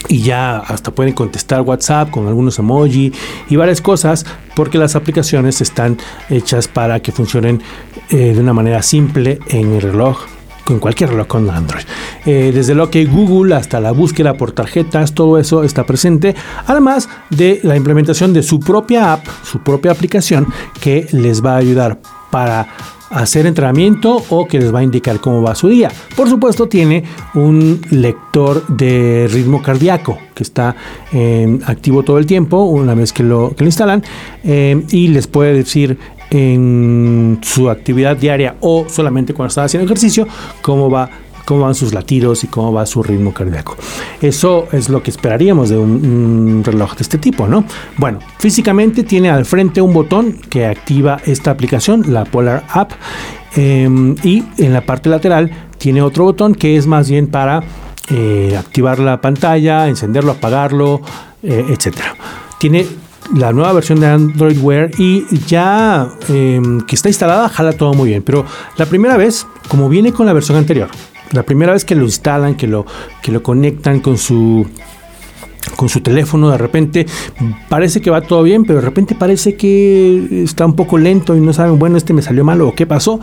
y 0.09 0.23
ya 0.23 0.59
hasta 0.59 0.91
pueden 0.91 1.15
contestar 1.15 1.63
WhatsApp 1.63 2.11
con 2.11 2.27
algunos 2.27 2.59
emoji 2.59 3.13
y 3.49 3.57
varias 3.57 3.81
cosas 3.81 4.27
porque 4.55 4.79
las 4.79 4.97
aplicaciones 4.97 5.61
están 5.61 5.99
hechas 6.29 6.69
para 6.69 7.01
que 7.01 7.13
funcionen 7.13 7.63
eh, 8.11 8.33
de 8.35 8.41
una 8.41 8.53
manera 8.53 8.83
simple 8.83 9.39
en 9.49 9.73
el 9.73 9.81
reloj 9.81 10.19
con 10.65 10.79
cualquier 10.79 11.11
reloj 11.11 11.27
con 11.27 11.51
Android. 11.51 11.85
Eh, 12.25 12.51
desde 12.55 12.75
lo 12.75 12.91
que 12.91 13.05
Google 13.05 13.55
hasta 13.55 13.81
la 13.81 13.93
búsqueda 13.93 14.35
por 14.35 14.53
tarjetas, 14.53 15.13
todo 15.13 15.39
eso 15.39 15.63
está 15.63 15.85
presente. 15.85 16.35
Además 16.67 17.09
de 17.29 17.61
la 17.63 17.77
implementación 17.77 18.33
de 18.33 18.43
su 18.43 18.61
propia 18.61 19.13
app, 19.13 19.27
su 19.43 19.59
propia 19.63 19.93
aplicación 19.93 20.47
que 20.81 21.07
les 21.13 21.45
va 21.45 21.55
a 21.55 21.59
ayudar 21.59 22.01
para 22.31 22.67
hacer 23.15 23.47
entrenamiento 23.47 24.23
o 24.29 24.47
que 24.47 24.59
les 24.59 24.75
va 24.75 24.81
a 24.81 24.83
indicar 24.83 25.21
cómo 25.21 25.43
va 25.43 25.55
su 25.55 25.69
día. 25.69 25.91
Por 26.17 26.29
supuesto 26.29 26.69
tiene 26.69 27.05
un 27.35 27.81
lector 27.91 28.67
de 28.67 29.29
ritmo 29.33 29.63
cardíaco 29.63 30.19
que 30.35 30.43
está 30.43 30.75
eh, 31.13 31.59
activo 31.67 32.03
todo 32.03 32.19
el 32.19 32.27
tiempo 32.27 32.65
una 32.65 32.95
vez 32.95 33.13
que 33.13 33.23
lo, 33.23 33.55
instalan 33.61 34.03
eh, 34.43 34.85
y 34.91 35.09
les 35.09 35.27
puede 35.27 35.55
decir 35.55 35.99
en 36.31 37.39
su 37.43 37.71
actividad 37.71 38.17
diaria 38.17 38.57
o 38.61 38.87
solamente 38.89 39.33
cuando 39.35 39.49
está 39.49 39.65
haciendo 39.65 39.85
ejercicio 39.85 40.27
cómo 40.63 40.91
va 40.91 41.09
cómo 41.45 41.63
van 41.63 41.75
sus 41.75 41.93
latidos 41.93 42.45
y 42.45 42.47
cómo 42.47 42.73
va 42.73 42.87
su 42.87 43.03
ritmo 43.03 43.33
cardíaco. 43.33 43.77
Eso 44.21 44.67
es 44.73 44.89
lo 44.89 45.03
que 45.03 45.11
esperaríamos 45.11 45.71
de 45.71 45.79
un, 45.79 46.63
reloj 46.65 46.97
de 46.97 47.03
este 47.03 47.19
tipo, 47.19 47.47
¿no? 47.47 47.65
Bueno, 47.97 48.19
físicamente 48.39 49.03
tiene 49.05 49.31
al 49.31 49.45
frente 49.45 49.81
un 49.81 49.93
botón 49.93 50.33
que 50.49 50.67
activa 50.67 51.21
esta 51.25 51.51
aplicación, 51.51 52.13
la 52.13 52.25
Polar 52.25 52.65
App, 52.69 52.93
em, 53.57 54.17
y 54.23 54.45
en 54.59 54.73
la 54.73 54.81
parte 54.83 55.09
lateral 55.09 55.51
tiene 55.79 56.03
otro 56.03 56.25
botón 56.25 56.55
que 56.55 56.77
es 56.77 56.87
más 56.87 57.11
bien 57.11 57.27
para 57.27 57.63
eh, 58.11 58.57
activar 58.59 58.99
la 58.99 59.21
pantalla, 59.21 59.89
encenderlo, 59.89 60.33
apagarlo, 60.33 61.01
eh, 61.43 61.65
etcétera. 61.69 62.15
Tiene 62.59 62.87
la 63.35 63.53
nueva 63.53 63.73
versión 63.73 64.01
de 64.01 64.07
Android 64.07 64.59
Wear 64.61 64.91
y 64.99 65.25
ya 65.47 66.09
em, 66.29 66.81
que 66.83 66.95
está 66.95 67.09
instalada 67.09 67.49
jala 67.49 67.73
todo 67.73 67.95
muy 67.95 68.11
bien. 68.11 68.23
Pero 68.23 68.45
la 68.77 68.87
primera 68.87 69.17
vez, 69.17 69.47
como 69.69 69.89
viene 69.89 70.13
con 70.13 70.27
la 70.27 70.33
versión 70.33 70.59
anterior, 70.59 70.89
la 71.33 71.43
primera 71.43 71.73
vez 71.73 71.85
que 71.85 71.95
lo 71.95 72.05
instalan, 72.05 72.55
que 72.55 72.67
lo, 72.67 72.87
que 73.23 73.33
lo 73.33 73.43
conectan 73.43 74.01
con 74.01 74.19
su 74.19 74.67
con 75.77 75.89
su 75.89 76.01
teléfono, 76.01 76.51
de 76.51 76.59
repente 76.59 77.07
parece 77.69 78.01
que 78.01 78.11
va 78.11 78.21
todo 78.21 78.43
bien, 78.43 78.65
pero 78.65 78.81
de 78.81 78.85
repente 78.85 79.15
parece 79.15 79.57
que 79.57 80.45
está 80.45 80.67
un 80.67 80.77
poco 80.77 80.99
lento 80.99 81.37
y 81.37 81.41
no 81.41 81.53
saben, 81.53 81.79
bueno, 81.79 81.97
este 81.97 82.13
me 82.13 82.23
salió 82.23 82.45
mal 82.45 82.61
o 82.61 82.75
qué 82.75 82.87
pasó. 82.87 83.21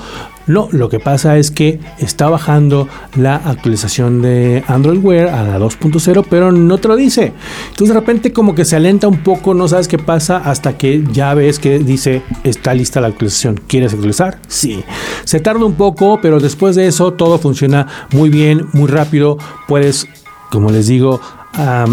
No, 0.48 0.68
lo 0.72 0.90
que 0.90 1.00
pasa 1.00 1.38
es 1.38 1.52
que 1.52 1.80
está 2.00 2.28
bajando 2.28 2.88
la 3.16 3.36
actualización 3.36 4.22
de 4.22 4.64
Android 4.68 4.98
Wear 5.04 5.30
a 5.30 5.44
la 5.44 5.60
2.0, 5.60 6.26
pero 6.30 6.52
no 6.52 6.78
te 6.78 6.88
lo 6.88 6.96
dice. 6.96 7.32
Entonces 7.70 7.94
de 7.94 8.00
repente 8.00 8.34
como 8.34 8.56
que 8.56 8.66
se 8.66 8.76
alenta 8.76 9.08
un 9.08 9.24
poco, 9.24 9.54
no 9.54 9.68
sabes 9.68 9.88
qué 9.88 10.00
pasa 10.00 10.38
hasta 10.38 10.78
que 10.78 11.04
ya 11.12 11.34
ves 11.34 11.60
que 11.60 11.80
dice 11.80 12.24
está 12.44 12.74
lista 12.74 13.02
la 13.02 13.08
actualización. 13.08 13.62
¿Quieres 13.68 13.94
actualizar? 13.94 14.40
Sí. 14.48 14.84
Se 15.24 15.40
tarda 15.40 15.64
un 15.64 15.76
poco, 15.76 16.20
pero 16.22 16.40
después 16.40 16.76
de 16.76 16.88
eso 16.88 17.14
todo 17.14 17.38
funciona 17.38 17.88
muy 18.12 18.30
bien, 18.30 18.68
muy 18.74 18.88
rápido. 18.88 19.38
Puedes, 19.68 20.08
como 20.50 20.72
les 20.72 20.88
digo, 20.88 21.22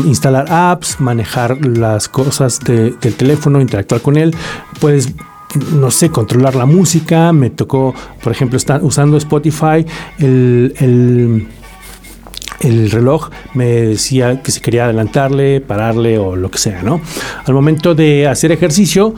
instalar 0.04 0.46
apps, 0.50 1.00
manejar 1.00 1.66
las 1.66 2.08
cosas 2.08 2.60
del 2.60 2.96
teléfono, 2.96 3.60
interactuar 3.60 4.00
con 4.00 4.16
él. 4.16 4.34
Puedes 4.80 5.14
no 5.72 5.90
sé, 5.90 6.10
controlar 6.10 6.54
la 6.54 6.66
música. 6.66 7.32
Me 7.32 7.50
tocó, 7.50 7.94
por 8.22 8.32
ejemplo, 8.32 8.56
estar 8.56 8.82
usando 8.84 9.16
Spotify, 9.16 9.84
el, 10.18 10.74
el, 10.78 11.48
el, 12.60 12.90
reloj 12.90 13.30
me 13.54 13.66
decía 13.66 14.42
que 14.42 14.50
si 14.50 14.60
quería 14.60 14.84
adelantarle, 14.84 15.60
pararle 15.60 16.18
o 16.18 16.36
lo 16.36 16.50
que 16.50 16.58
sea, 16.58 16.82
¿no? 16.82 17.00
Al 17.44 17.54
momento 17.54 17.94
de 17.94 18.26
hacer 18.26 18.52
ejercicio, 18.52 19.14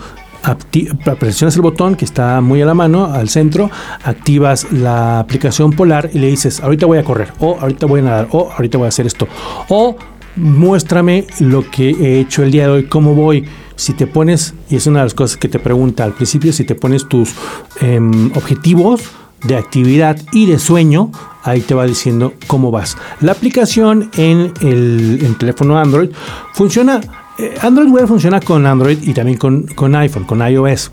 presionas 1.19 1.55
el 1.57 1.63
botón 1.63 1.97
que 1.97 2.05
está 2.05 2.41
muy 2.41 2.63
a 2.63 2.67
la 2.67 2.75
mano, 2.75 3.07
al 3.07 3.29
centro, 3.29 3.71
activas 4.05 4.73
la 4.73 5.19
aplicación 5.19 5.73
Polar 5.73 6.11
y 6.13 6.19
le 6.19 6.29
dices, 6.29 6.61
ahorita 6.61 6.87
voy 6.87 6.99
a 6.99 7.05
correr, 7.05 7.33
o 7.41 7.59
ahorita 7.61 7.87
voy 7.87 8.01
a 8.01 8.05
nadar, 8.05 8.29
o 8.31 8.51
ahorita 8.51 8.79
voy 8.79 8.87
a 8.87 8.89
hacer 8.89 9.07
esto, 9.07 9.29
o 9.69 9.97
muéstrame 10.37 11.27
lo 11.39 11.69
que 11.71 11.91
he 11.91 12.21
hecho 12.21 12.43
el 12.43 12.51
día 12.51 12.65
de 12.65 12.73
hoy, 12.73 12.85
cómo 12.85 13.15
voy. 13.15 13.45
Si 13.77 13.95
te 13.95 14.07
pones, 14.07 14.55
y 14.69 14.77
es 14.77 14.87
una 14.87 15.01
de 15.01 15.07
las 15.07 15.15
cosas 15.15 15.37
que 15.37 15.49
te 15.49 15.59
pregunta 15.59 16.05
al 16.05 16.13
principio, 16.13 16.53
si 16.53 16.65
te 16.65 16.75
pones 16.75 17.09
tus 17.09 17.35
em, 17.81 18.31
objetivos 18.35 19.03
de 19.43 19.57
actividad 19.57 20.21
y 20.33 20.47
de 20.47 20.59
sueño, 20.59 21.11
ahí 21.43 21.63
te 21.63 21.75
va 21.75 21.87
diciendo 21.87 22.35
cómo 22.47 22.71
vas. 22.71 22.99
La 23.21 23.33
aplicación 23.33 24.11
en 24.17 24.53
el 24.61 25.37
teléfono 25.39 25.79
Android 25.79 26.11
funciona 26.53 27.01
eh, 27.41 27.55
Android 27.63 27.89
Wear 27.89 28.07
funciona 28.07 28.39
con 28.39 28.67
Android 28.67 28.99
y 29.03 29.15
también 29.15 29.39
con, 29.39 29.63
con, 29.63 29.95
iPhone, 29.95 30.25
con 30.25 30.47
iOS. 30.47 30.91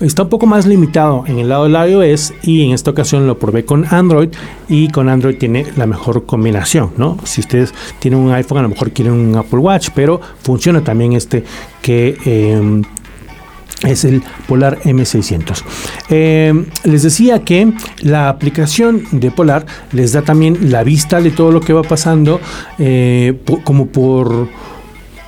Está 0.00 0.24
un 0.24 0.28
poco 0.28 0.44
más 0.44 0.66
limitado 0.66 1.24
en 1.26 1.38
el 1.38 1.48
lado 1.48 1.64
del 1.64 1.90
iOS 1.90 2.34
y 2.42 2.64
en 2.64 2.72
esta 2.72 2.90
ocasión 2.90 3.26
lo 3.26 3.38
probé 3.38 3.64
con 3.64 3.86
Android 3.86 4.28
y 4.68 4.88
con 4.88 5.08
Android 5.08 5.38
tiene 5.38 5.64
la 5.76 5.86
mejor 5.86 6.26
combinación, 6.26 6.90
¿no? 6.98 7.16
Si 7.24 7.40
ustedes 7.40 7.72
tienen 7.98 8.20
un 8.20 8.30
iPhone 8.32 8.58
a 8.58 8.62
lo 8.62 8.68
mejor 8.68 8.90
quieren 8.90 9.14
un 9.14 9.34
Apple 9.36 9.58
Watch, 9.58 9.88
pero 9.94 10.20
funciona 10.42 10.82
también 10.84 11.14
este 11.14 11.44
que... 11.80 12.16
Em, 12.26 12.82
es 13.84 14.06
el 14.06 14.22
Polar 14.48 14.78
M600. 14.84 15.62
Em, 16.08 16.64
les 16.84 17.02
decía 17.02 17.44
que 17.44 17.74
la 18.00 18.30
aplicación 18.30 19.02
de 19.12 19.30
Polar 19.30 19.66
les 19.92 20.12
da 20.12 20.22
también 20.22 20.70
la 20.70 20.82
vista 20.82 21.20
de 21.20 21.30
todo 21.30 21.52
lo 21.52 21.60
que 21.60 21.74
va 21.74 21.82
pasando, 21.82 22.40
eh, 22.78 23.38
como 23.64 23.86
por 23.88 24.48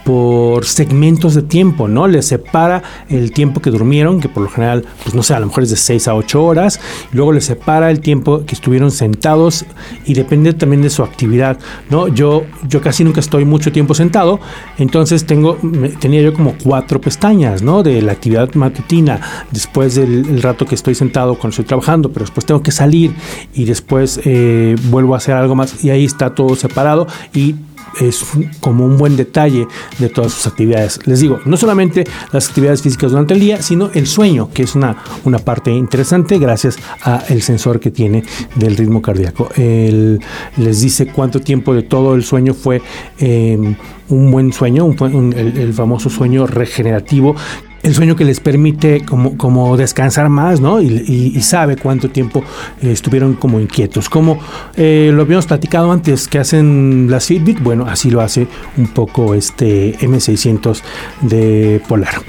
por 0.09 0.65
segmentos 0.65 1.35
de 1.35 1.43
tiempo, 1.43 1.87
¿no? 1.87 2.09
Les 2.09 2.25
separa 2.25 2.83
el 3.11 3.31
tiempo 3.31 3.61
que 3.61 3.69
durmieron, 3.69 4.23
que 4.23 4.31
por 4.31 4.43
lo 4.43 4.49
general, 4.49 4.87
pues 5.03 5.15
no 5.15 5.23
sé, 5.23 5.35
a 5.35 5.39
lo 5.39 5.49
mejor 5.49 5.65
es 5.65 5.69
de 5.69 5.77
6 5.77 6.09
a 6.09 6.15
8 6.15 6.43
horas, 6.43 6.81
luego 7.13 7.31
les 7.31 7.45
separa 7.45 7.91
el 7.91 8.01
tiempo 8.01 8.47
que 8.47 8.55
estuvieron 8.55 8.91
sentados 8.91 9.67
y 10.07 10.15
depende 10.15 10.55
también 10.55 10.81
de 10.81 10.89
su 10.89 11.03
actividad, 11.03 11.59
¿no? 11.91 12.09
Yo, 12.09 12.45
yo 12.67 12.81
casi 12.81 13.05
nunca 13.05 13.21
estoy 13.21 13.45
mucho 13.45 13.71
tiempo 13.71 13.93
sentado, 13.93 14.41
entonces 14.79 15.27
tengo, 15.27 15.59
tenía 16.01 16.23
yo 16.23 16.33
como 16.33 16.55
cuatro 16.65 17.03
pestañas, 17.03 17.61
¿no? 17.61 17.83
De 17.83 18.01
la 18.01 18.13
actividad 18.13 18.55
matutina, 18.55 19.21
después 19.51 19.95
del 19.95 20.41
rato 20.41 20.65
que 20.65 20.75
estoy 20.75 20.95
sentado 20.95 21.35
cuando 21.35 21.51
estoy 21.51 21.67
trabajando, 21.67 22.11
pero 22.11 22.25
después 22.25 22.47
tengo 22.47 22.63
que 22.63 22.73
salir 22.73 23.13
y 23.53 23.67
después 23.67 24.19
eh, 24.25 24.75
vuelvo 24.85 25.13
a 25.13 25.19
hacer 25.19 25.35
algo 25.35 25.55
más 25.55 25.85
y 25.85 25.91
ahí 25.91 26.07
está 26.07 26.35
todo 26.35 26.57
separado 26.57 27.07
y 27.35 27.57
es 28.01 28.25
como 28.61 28.85
un 28.85 28.97
buen 28.97 29.17
detalle 29.17 29.67
de 29.99 30.09
todas 30.09 30.33
sus 30.33 30.47
actividades. 30.47 31.01
Les 31.07 31.21
digo, 31.21 31.41
no 31.45 31.57
solamente 31.57 32.05
las 32.33 32.49
actividades 32.49 32.83
físicas 32.83 33.11
durante 33.11 33.35
el 33.35 33.41
día, 33.41 33.63
sino 33.63 33.91
el 33.95 34.07
sueño, 34.07 34.51
que 34.53 34.63
es 34.63 34.75
una, 34.75 34.97
una 35.25 35.39
parte 35.39 35.71
interesante 35.71 36.39
gracias 36.39 36.79
al 37.03 37.43
sensor 37.43 37.81
que 37.81 37.91
tiene 37.91 38.25
del 38.57 38.77
ritmo 38.77 39.03
cardíaco. 39.03 39.49
les 39.57 40.81
dice 40.81 41.07
cuánto 41.07 41.41
tiempo 41.41 41.75
de 41.75 41.83
todo 41.83 42.15
el 42.15 42.25
sueño 42.25 42.55
fue 42.55 42.83
em, 43.19 43.77
un 44.09 44.31
buen 44.31 44.53
sueño, 44.53 44.87
el, 44.87 45.73
famoso 45.75 46.09
sueño 46.09 46.47
regenerativo 46.47 47.35
el 47.83 47.95
sueño 47.95 48.17
que 48.17 48.25
les 48.25 48.41
permite 48.41 49.05
como, 49.05 49.37
como 49.37 49.77
descansar 49.77 50.29
más, 50.29 50.61
¿no? 50.61 50.81
Y, 50.81 51.39
sabe 51.43 51.77
cuánto 51.77 52.11
tiempo 52.11 52.43
eh, 52.83 52.91
estuvieron 52.91 53.35
como 53.35 53.61
inquietos. 53.61 54.09
Como 54.09 54.39
eh, 54.77 55.11
lo 55.15 55.23
habíamos 55.23 55.47
platicado 55.47 55.91
antes 55.93 56.29
que 56.29 56.39
hacen 56.39 57.07
las 57.09 57.27
Fitbit, 57.27 57.61
bueno, 57.63 57.87
así 57.89 58.11
lo 58.11 58.21
hace 58.21 58.47
un 58.77 58.89
poco 58.89 59.35
este 59.35 59.97
M600 59.99 60.81
de 61.23 61.81
Polar. 61.89 62.21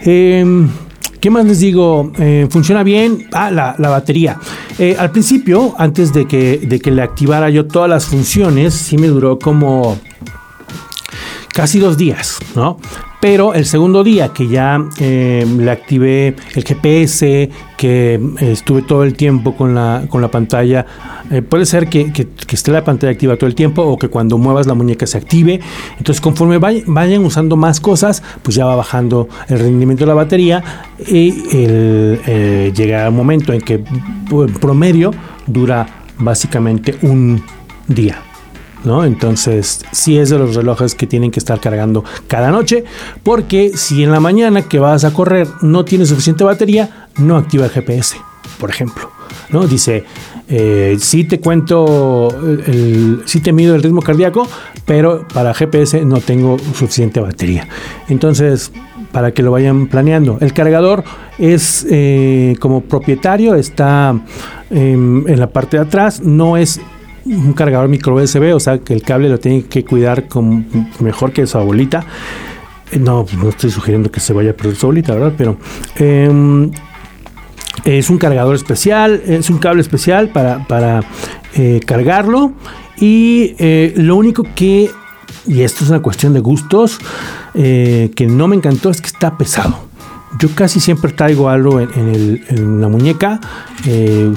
Em, 0.00 0.68
¿Qué 1.20 1.30
más 1.30 1.44
les 1.44 1.60
digo? 1.60 2.12
Eh, 2.18 2.46
funciona 2.48 2.82
bien. 2.82 3.26
Ah, 3.32 3.50
la, 3.50 3.88
batería. 3.88 4.38
al 4.98 5.10
principio, 5.10 5.74
antes 5.76 6.12
de 6.12 6.26
que, 6.26 6.58
de 6.58 6.78
que 6.78 6.90
le 6.90 7.02
activara 7.02 7.50
yo 7.50 7.66
todas 7.66 7.90
las 7.90 8.06
funciones, 8.06 8.74
sí 8.74 8.96
me 8.96 9.08
duró 9.08 9.38
como 9.38 9.98
casi 11.52 11.78
dos 11.78 11.96
días, 11.96 12.38
¿no? 12.54 12.78
Pero 13.28 13.54
el 13.54 13.66
segundo 13.66 14.04
día 14.04 14.28
que 14.28 14.46
ya 14.46 14.80
eh, 15.00 15.44
le 15.58 15.68
activé 15.68 16.36
el 16.54 16.62
GPS, 16.62 17.50
que 17.76 18.14
eh, 18.14 18.52
estuve 18.52 18.82
todo 18.82 19.02
el 19.02 19.14
tiempo 19.14 19.56
con 19.56 19.74
la, 19.74 20.04
con 20.08 20.22
la 20.22 20.28
pantalla, 20.28 20.86
eh, 21.32 21.42
puede 21.42 21.66
ser 21.66 21.88
que, 21.88 22.12
esté 22.48 22.70
la 22.70 22.84
pantalla 22.84 23.10
activa 23.10 23.36
todo 23.36 23.48
el 23.48 23.56
tiempo 23.56 23.82
o 23.82 23.98
que 23.98 24.06
cuando 24.06 24.38
muevas 24.38 24.68
la 24.68 24.74
muñeca 24.74 25.08
se 25.08 25.18
active. 25.18 25.58
Entonces 25.98 26.20
conforme 26.20 26.58
vayan 26.58 27.24
usando 27.24 27.56
más 27.56 27.80
cosas, 27.80 28.22
pues 28.44 28.54
ya 28.54 28.64
va 28.64 28.76
bajando 28.76 29.28
el 29.48 29.58
rendimiento 29.58 30.04
de 30.04 30.06
la 30.06 30.14
batería 30.14 30.62
y 31.04 31.32
llega 32.70 33.08
un 33.08 33.16
momento 33.16 33.52
en 33.52 33.60
que 33.60 33.82
en 34.30 34.54
promedio 34.60 35.10
dura 35.48 35.84
básicamente 36.16 36.94
un 37.02 37.42
día. 37.88 38.25
¿No? 38.86 39.04
Entonces, 39.04 39.84
sí 39.92 40.16
es 40.16 40.30
de 40.30 40.38
los 40.38 40.54
relojes 40.54 40.94
que 40.94 41.06
tienen 41.06 41.30
que 41.30 41.40
estar 41.40 41.60
cargando 41.60 42.04
cada 42.28 42.50
noche, 42.50 42.84
porque 43.22 43.72
si 43.74 44.02
en 44.02 44.12
la 44.12 44.20
mañana 44.20 44.62
que 44.62 44.78
vas 44.78 45.04
a 45.04 45.12
correr 45.12 45.46
no 45.60 45.84
tienes 45.84 46.08
suficiente 46.08 46.44
batería, 46.44 47.08
no 47.18 47.36
activa 47.36 47.66
el 47.66 47.70
GPS, 47.70 48.16
por 48.58 48.70
ejemplo. 48.70 49.10
¿no? 49.50 49.66
Dice, 49.66 50.04
eh, 50.48 50.96
sí 51.00 51.24
te 51.24 51.40
cuento, 51.40 52.28
el, 52.66 53.22
sí 53.26 53.40
te 53.40 53.52
mido 53.52 53.74
el 53.74 53.82
ritmo 53.82 54.02
cardíaco, 54.02 54.48
pero 54.84 55.26
para 55.32 55.52
GPS 55.52 56.04
no 56.04 56.20
tengo 56.20 56.58
suficiente 56.58 57.20
batería. 57.20 57.68
Entonces, 58.08 58.72
para 59.12 59.32
que 59.32 59.42
lo 59.42 59.50
vayan 59.50 59.86
planeando. 59.86 60.38
El 60.40 60.52
cargador 60.52 61.04
es 61.38 61.86
eh, 61.90 62.54
como 62.60 62.82
propietario, 62.82 63.54
está 63.54 64.14
em, 64.70 65.26
en 65.26 65.40
la 65.40 65.48
parte 65.48 65.78
de 65.78 65.84
atrás. 65.84 66.20
No 66.20 66.56
es 66.56 66.80
un 67.26 67.52
cargador 67.52 67.88
micro 67.88 68.14
USB, 68.14 68.54
o 68.54 68.60
sea 68.60 68.78
que 68.78 68.94
el 68.94 69.02
cable 69.02 69.28
lo 69.28 69.38
tiene 69.38 69.64
que 69.64 69.84
cuidar 69.84 70.28
con, 70.28 70.66
mejor 71.00 71.32
que 71.32 71.46
su 71.46 71.58
abuelita. 71.58 72.04
Eh, 72.90 72.98
no, 72.98 73.26
no 73.36 73.48
estoy 73.48 73.70
sugiriendo 73.70 74.10
que 74.10 74.20
se 74.20 74.32
vaya 74.32 74.50
a 74.50 74.54
perder 74.54 74.76
su 74.76 74.86
abuelita, 74.86 75.14
¿verdad? 75.14 75.32
Pero 75.36 75.56
em, 75.96 76.70
es 77.84 78.10
un 78.10 78.18
cargador 78.18 78.54
especial, 78.54 79.22
es 79.26 79.50
un 79.50 79.58
cable 79.58 79.82
especial 79.82 80.30
para, 80.30 81.00
eh, 81.54 81.80
cargarlo. 81.84 82.52
Y 82.98 83.54
eh, 83.58 83.92
lo 83.96 84.16
único 84.16 84.44
que, 84.54 84.90
y 85.46 85.62
esto 85.62 85.84
es 85.84 85.90
una 85.90 86.00
cuestión 86.00 86.32
de 86.32 86.40
gustos, 86.40 86.98
que 87.54 88.26
no 88.28 88.48
me 88.48 88.56
encantó 88.56 88.90
es 88.90 89.00
que 89.00 89.06
está 89.06 89.38
pesado 89.38 89.86
yo 90.38 90.48
casi 90.54 90.80
siempre 90.80 91.12
traigo 91.12 91.48
algo 91.48 91.80
en, 91.80 92.80
la 92.80 92.88
muñeca. 92.88 93.40
Eh, 93.86 94.32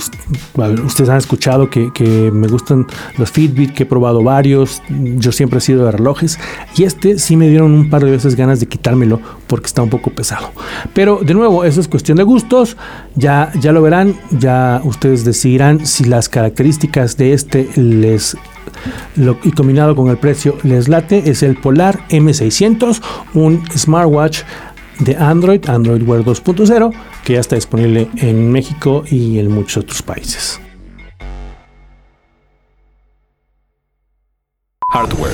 ustedes 0.85 1.09
han 1.09 1.17
escuchado 1.17 1.69
que, 1.69 2.31
me 2.33 2.47
gustan 2.47 2.85
los 3.17 3.31
Fitbit, 3.31 3.73
que 3.73 3.83
he 3.83 3.85
probado 3.85 4.23
varios. 4.23 4.81
Yo 4.89 5.31
siempre 5.31 5.59
he 5.59 5.61
sido 5.61 5.85
de 5.85 5.91
relojes. 5.91 6.39
Y 6.75 6.83
este 6.83 7.17
sí 7.19 7.35
me 7.35 7.49
dieron 7.49 7.71
un 7.71 7.89
par 7.89 8.03
de 8.03 8.11
veces 8.11 8.35
ganas 8.35 8.59
de 8.59 8.67
quitármelo 8.67 9.19
porque 9.47 9.67
está 9.67 9.81
un 9.81 9.89
poco 9.89 10.11
pesado. 10.11 10.51
Pero 10.93 11.19
de 11.21 11.33
nuevo, 11.33 11.63
eso 11.63 11.81
es 11.81 11.87
cuestión 11.87 12.17
de 12.17 12.23
gustos. 12.23 12.77
Ya, 13.15 13.51
ya 13.59 13.71
lo 13.71 13.81
verán. 13.81 14.15
Ya 14.31 14.81
ustedes 14.83 15.25
decidirán 15.25 15.85
si 15.85 16.05
las 16.05 16.29
características 16.29 17.17
de 17.17 17.33
este 17.33 17.69
les 17.75 18.37
y 19.43 19.51
combinado 19.51 19.95
con 19.95 20.09
el 20.09 20.17
precio 20.17 20.57
les 20.63 20.87
late 20.87 21.29
es 21.29 21.43
el 21.43 21.55
Polar 21.55 21.99
M600, 22.09 23.01
un 23.33 23.63
smartwatch 23.75 24.43
de 24.99 25.15
Android, 25.15 25.67
Android 25.67 26.01
Wear 26.03 26.23
2.0, 26.23 26.93
que 27.23 27.33
ya 27.33 27.39
está 27.39 27.55
disponible 27.55 28.09
en 28.17 28.51
México 28.51 29.03
y 29.09 29.39
en 29.39 29.51
muchos 29.51 29.83
otros 29.83 30.01
países. 30.01 30.59
Hardware. 34.91 35.33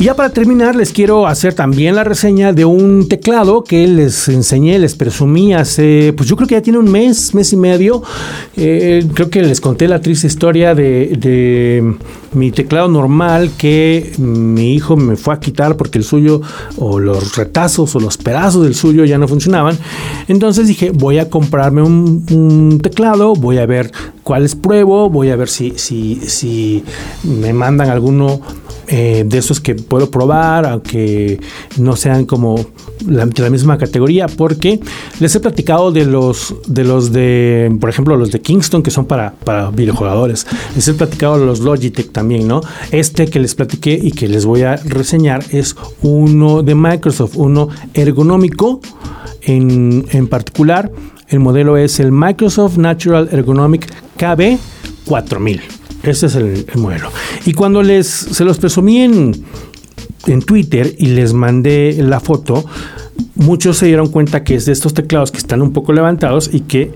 Y 0.00 0.04
ya 0.04 0.14
para 0.14 0.30
terminar, 0.30 0.76
les 0.76 0.92
quiero 0.92 1.26
hacer 1.26 1.54
también 1.54 1.96
la 1.96 2.04
reseña 2.04 2.52
de 2.52 2.64
un 2.64 3.08
teclado 3.08 3.64
que 3.64 3.88
les 3.88 4.28
enseñé, 4.28 4.78
les 4.78 4.94
presumí 4.94 5.54
hace, 5.54 6.14
pues 6.16 6.28
yo 6.28 6.36
creo 6.36 6.46
que 6.46 6.54
ya 6.54 6.62
tiene 6.62 6.78
un 6.78 6.88
mes, 6.88 7.34
mes 7.34 7.52
y 7.52 7.56
medio. 7.56 8.04
Eh, 8.56 9.04
creo 9.12 9.28
que 9.28 9.42
les 9.42 9.60
conté 9.60 9.88
la 9.88 10.00
triste 10.00 10.28
historia 10.28 10.76
de, 10.76 11.96
mi 12.32 12.50
teclado 12.50 12.88
normal 12.88 13.50
que 13.56 14.12
mi 14.18 14.74
hijo 14.74 14.96
me 14.96 15.16
fue 15.16 15.34
a 15.34 15.40
quitar 15.40 15.76
porque 15.76 15.98
el 15.98 16.04
suyo, 16.04 16.40
o 16.76 16.98
los 16.98 17.36
retazos 17.36 17.94
o 17.96 18.00
los 18.00 18.16
pedazos 18.16 18.64
del 18.64 18.74
suyo 18.74 19.04
ya 19.04 19.18
no 19.18 19.28
funcionaban. 19.28 19.78
Entonces 20.28 20.68
dije, 20.68 20.90
voy 20.90 21.18
a 21.18 21.30
comprarme 21.30 21.82
un, 21.82 22.80
teclado, 22.82 23.34
voy 23.34 23.58
a 23.58 23.66
ver 23.66 23.90
cuáles 24.22 24.54
pruebo, 24.54 25.10
voy 25.10 25.30
a 25.30 25.36
ver 25.36 25.48
si, 25.48 25.72
si, 25.76 26.16
si 26.16 26.84
me 27.24 27.52
mandan 27.52 27.90
alguno 27.90 28.40
eh, 28.90 29.24
de 29.26 29.36
esos 29.36 29.60
que 29.60 29.74
puedo 29.74 30.10
probar, 30.10 30.64
aunque 30.64 31.38
no 31.76 31.94
sean 31.94 32.24
como 32.24 32.64
la, 33.06 33.26
de 33.26 33.42
la 33.42 33.50
misma 33.50 33.76
categoría, 33.76 34.28
porque 34.28 34.80
les 35.20 35.34
he 35.34 35.40
platicado 35.40 35.92
de 35.92 36.06
los 36.06 36.54
de 36.66 36.84
los 36.84 37.12
de, 37.12 37.76
por 37.80 37.90
ejemplo, 37.90 38.16
los 38.16 38.30
de 38.30 38.40
Kingston, 38.40 38.82
que 38.82 38.90
son 38.90 39.04
para, 39.04 39.34
para. 39.44 39.70
Les 40.74 40.88
he 40.88 40.94
platicado 40.94 41.38
de 41.38 41.44
los 41.44 41.60
Logitech 41.60 42.10
también, 42.18 42.48
¿no? 42.48 42.62
Este 42.90 43.28
que 43.28 43.38
les 43.38 43.54
platiqué 43.54 43.96
y 44.02 44.10
que 44.10 44.26
les 44.26 44.44
voy 44.44 44.62
a 44.62 44.74
reseñar 44.74 45.44
es 45.50 45.76
uno 46.02 46.64
de 46.64 46.74
Microsoft, 46.74 47.36
uno 47.36 47.68
ergonómico 47.94 48.80
en, 49.42 50.04
en 50.10 50.26
particular. 50.26 50.90
El 51.28 51.38
modelo 51.38 51.76
es 51.76 52.00
el 52.00 52.10
Microsoft 52.10 52.76
Natural 52.76 53.28
Ergonomic 53.30 53.86
KB 54.16 54.58
4000. 55.04 55.60
Ese 56.02 56.26
es 56.26 56.34
el, 56.34 56.66
modelo. 56.74 57.12
Y 57.46 57.52
cuando 57.52 57.84
les 57.84 58.08
se 58.08 58.44
los 58.44 58.58
presumí 58.58 59.02
en, 59.02 59.44
en 60.26 60.42
Twitter 60.42 60.92
y 60.98 61.06
les 61.06 61.34
mandé 61.34 62.02
la 62.02 62.18
foto, 62.18 62.64
muchos 63.36 63.76
se 63.76 63.86
dieron 63.86 64.08
cuenta 64.08 64.42
que 64.42 64.56
es 64.56 64.64
de 64.64 64.72
estos 64.72 64.92
teclados 64.92 65.30
que 65.30 65.38
están 65.38 65.62
un 65.62 65.72
poco 65.72 65.92
levantados 65.92 66.50
y 66.52 66.62
que 66.62 66.90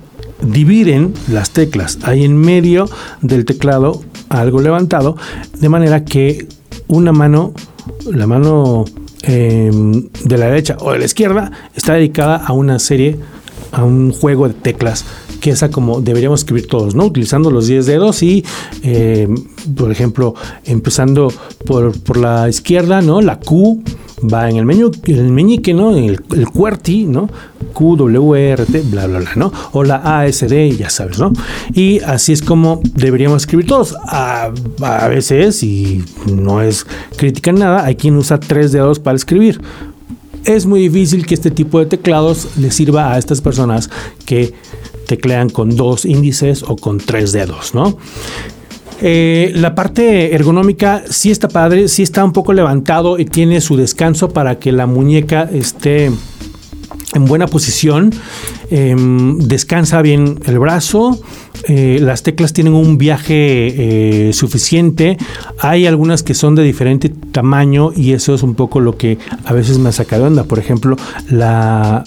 dividen 0.44 1.14
las 1.28 1.50
teclas. 1.50 1.98
Hay 2.02 2.24
en 2.24 2.36
medio 2.36 2.88
del 3.20 3.44
teclado 3.44 4.02
algo 4.40 4.60
levantado, 4.60 5.16
de 5.58 5.68
manera 5.68 6.04
que 6.04 6.46
una 6.88 7.12
mano, 7.12 7.52
la 8.10 8.26
mano 8.26 8.84
em, 9.22 10.08
de 10.24 10.38
la 10.38 10.46
derecha 10.46 10.76
o 10.80 10.92
de 10.92 10.98
la 10.98 11.04
izquierda, 11.04 11.52
está 11.74 11.94
dedicada 11.94 12.36
a 12.36 12.52
una 12.52 12.78
serie, 12.78 13.18
a 13.72 13.84
un 13.84 14.12
juego 14.12 14.48
de 14.48 14.54
teclas 14.54 15.04
que 15.40 15.50
esa 15.50 15.70
como 15.70 16.00
deberíamos 16.00 16.40
escribir 16.40 16.68
todos, 16.68 16.94
¿no? 16.94 17.04
Utilizando 17.04 17.50
los 17.50 17.66
10 17.66 17.84
dedos 17.84 18.22
y, 18.22 18.44
eh, 18.84 19.28
por 19.76 19.90
ejemplo, 19.90 20.34
empezando 20.64 21.32
por, 21.66 22.00
por, 22.00 22.16
la 22.16 22.48
izquierda, 22.48 23.02
¿no? 23.02 23.20
La 23.20 23.40
Q 23.40 23.82
va 24.22 24.48
en 24.48 24.56
el 24.56 24.64
menú, 24.64 24.90
el 25.06 25.30
meñique, 25.30 25.74
¿no? 25.74 25.96
El, 25.96 26.20
el 26.34 26.48
QWERTY, 26.48 27.04
¿no? 27.04 27.28
Q, 27.72 27.96
W, 27.96 28.52
e 28.52 28.56
bla, 28.82 29.06
bla, 29.06 29.18
bla, 29.20 29.30
¿no? 29.36 29.52
O 29.72 29.82
la 29.84 30.00
A, 30.04 30.26
S, 30.26 30.46
D, 30.46 30.76
ya 30.76 30.90
sabes, 30.90 31.18
¿no? 31.18 31.32
Y 31.74 32.00
así 32.00 32.32
es 32.32 32.42
como 32.42 32.80
deberíamos 32.94 33.42
escribir 33.42 33.66
todos. 33.66 33.96
A, 34.06 34.50
veces, 35.08 35.62
y 35.62 36.04
no 36.26 36.62
es 36.62 36.86
crítica 37.16 37.52
nada, 37.52 37.84
hay 37.84 37.96
quien 37.96 38.16
usa 38.16 38.38
tres 38.38 38.72
dedos 38.72 38.98
para 38.98 39.16
escribir 39.16 39.60
es 40.44 40.66
muy 40.66 40.80
difícil 40.80 41.24
que 41.24 41.34
este 41.34 41.52
tipo 41.52 41.78
de 41.78 41.86
teclados 41.86 42.48
le 42.56 42.72
sirva 42.72 43.12
a 43.12 43.18
estas 43.18 43.40
personas 43.40 43.90
que 44.26 44.52
teclean 45.06 45.50
con 45.50 45.76
dos 45.76 46.04
índices 46.04 46.64
o 46.66 46.74
con 46.74 46.98
tres 46.98 47.30
dedos, 47.30 47.76
¿no? 47.76 47.96
Eh, 49.04 49.50
la 49.56 49.74
parte 49.74 50.32
ergonómica 50.32 51.02
sí 51.10 51.32
está 51.32 51.48
padre, 51.48 51.88
sí 51.88 52.04
está 52.04 52.24
un 52.24 52.32
poco 52.32 52.52
levantado 52.52 53.18
y 53.18 53.24
tiene 53.24 53.60
su 53.60 53.76
descanso 53.76 54.28
para 54.28 54.60
que 54.60 54.70
la 54.70 54.86
muñeca 54.86 55.48
esté 55.52 56.06
en 56.06 57.24
buena 57.24 57.48
posición. 57.48 58.12
Em, 58.70 59.38
descansa 59.38 60.00
bien 60.02 60.38
el 60.46 60.60
brazo. 60.60 61.18
Eh, 61.68 61.98
las 62.00 62.22
teclas 62.22 62.52
tienen 62.52 62.74
un 62.74 62.96
viaje 62.96 64.28
eh, 64.28 64.32
suficiente. 64.32 65.18
Hay 65.58 65.86
algunas 65.86 66.22
que 66.22 66.34
son 66.34 66.54
de 66.54 66.62
diferente 66.62 67.08
tamaño 67.08 67.90
y 67.94 68.12
eso 68.12 68.34
es 68.34 68.44
un 68.44 68.54
poco 68.54 68.78
lo 68.78 68.96
que 68.96 69.18
a 69.44 69.52
veces 69.52 69.78
me 69.78 69.90
saca 69.90 70.18
de 70.18 70.26
onda. 70.26 70.44
Por 70.44 70.60
ejemplo, 70.60 70.96
la, 71.28 72.04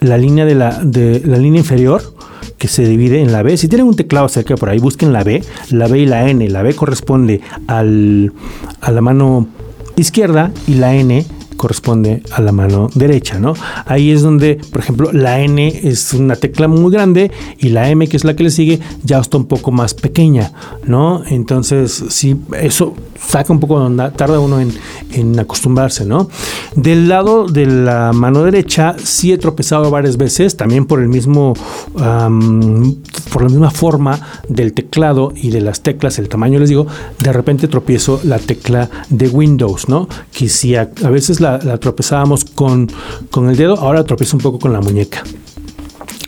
la 0.00 0.18
línea 0.18 0.44
de 0.44 0.56
la, 0.56 0.82
de 0.82 1.22
la 1.24 1.38
línea 1.38 1.60
inferior 1.60 2.17
que 2.58 2.68
se 2.68 2.86
divide 2.86 3.20
en 3.20 3.32
la 3.32 3.42
B. 3.42 3.56
Si 3.56 3.68
tienen 3.68 3.86
un 3.86 3.96
teclado 3.96 4.28
cerca 4.28 4.56
por 4.56 4.68
ahí, 4.68 4.78
busquen 4.78 5.12
la 5.12 5.24
B, 5.24 5.42
la 5.70 5.86
B 5.88 6.00
y 6.00 6.06
la 6.06 6.28
N. 6.28 6.48
La 6.48 6.62
B 6.62 6.74
corresponde 6.74 7.40
al, 7.66 8.32
a 8.80 8.90
la 8.90 9.00
mano 9.00 9.48
izquierda 9.96 10.52
y 10.66 10.74
la 10.74 10.94
N 10.94 11.24
corresponde 11.58 12.22
a 12.30 12.40
la 12.40 12.52
mano 12.52 12.88
derecha, 12.94 13.38
¿no? 13.38 13.52
Ahí 13.84 14.10
es 14.10 14.22
donde, 14.22 14.58
por 14.70 14.80
ejemplo, 14.80 15.12
la 15.12 15.40
N 15.40 15.66
es 15.82 16.14
una 16.14 16.36
tecla 16.36 16.68
muy 16.68 16.90
grande 16.90 17.30
y 17.58 17.68
la 17.68 17.90
M, 17.90 18.06
que 18.06 18.16
es 18.16 18.24
la 18.24 18.34
que 18.34 18.44
le 18.44 18.50
sigue, 18.50 18.78
ya 19.02 19.18
está 19.18 19.36
un 19.36 19.46
poco 19.46 19.70
más 19.70 19.92
pequeña, 19.92 20.52
¿no? 20.84 21.22
Entonces, 21.26 22.04
sí, 22.08 22.36
eso 22.58 22.94
saca 23.20 23.52
un 23.52 23.60
poco 23.60 23.74
onda, 23.74 24.10
tarda 24.10 24.40
uno 24.40 24.60
en, 24.60 25.38
acostumbrarse, 25.38 26.04
¿no? 26.04 26.28
Del 26.74 27.08
lado 27.08 27.46
de 27.46 27.66
la 27.66 28.12
mano 28.12 28.42
derecha, 28.42 28.96
sí 29.02 29.32
he 29.32 29.38
tropezado 29.38 29.90
varias 29.90 30.16
veces, 30.16 30.56
también 30.56 30.86
por 30.86 31.00
el 31.00 31.08
mismo, 31.08 31.54
por 31.94 33.42
la 33.42 33.48
misma 33.48 33.70
forma 33.70 34.20
del 34.48 34.72
teclado 34.72 35.32
y 35.34 35.50
de 35.50 35.60
las 35.60 35.82
teclas, 35.82 36.18
el 36.18 36.28
tamaño, 36.28 36.58
les 36.58 36.68
digo, 36.68 36.86
de 37.18 37.32
repente 37.32 37.68
tropiezo 37.68 38.20
la 38.24 38.38
tecla 38.38 38.88
de 39.08 39.28
Windows, 39.28 39.88
¿no? 39.88 40.08
Que 40.32 40.48
si 40.48 40.74
a, 40.76 40.90
veces 41.10 41.40
la, 41.40 41.58
tropezábamos 41.78 42.44
con, 42.44 42.90
con 43.30 43.50
el 43.50 43.56
dedo, 43.56 43.76
ahora 43.78 44.04
tropiezo 44.04 44.36
un 44.36 44.42
poco 44.42 44.58
con 44.58 44.72
la 44.72 44.80
muñeca. 44.80 45.22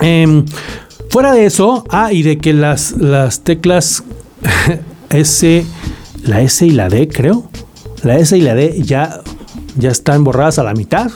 Em, 0.00 0.44
fuera 1.11 1.33
de 1.33 1.46
eso, 1.46 1.85
ah, 1.90 2.12
y 2.12 2.22
de 2.22 2.38
que 2.38 2.53
las, 2.53 2.92
las 2.92 3.40
teclas 3.40 4.03
S 5.11 5.66
la 6.25 6.41
S 6.41 6.67
y 6.67 6.71
la 6.71 6.89
D, 6.89 7.09
creo. 7.09 7.51
La 8.03 8.19
S 8.19 8.37
y 8.37 8.41
la 8.41 8.55
D 8.55 8.83
ya, 8.83 9.21
ya 9.77 9.91
están 9.91 10.25
borradas 10.25 10.59
a 10.59 10.63
la 10.63 10.75
mitad. 10.75 11.11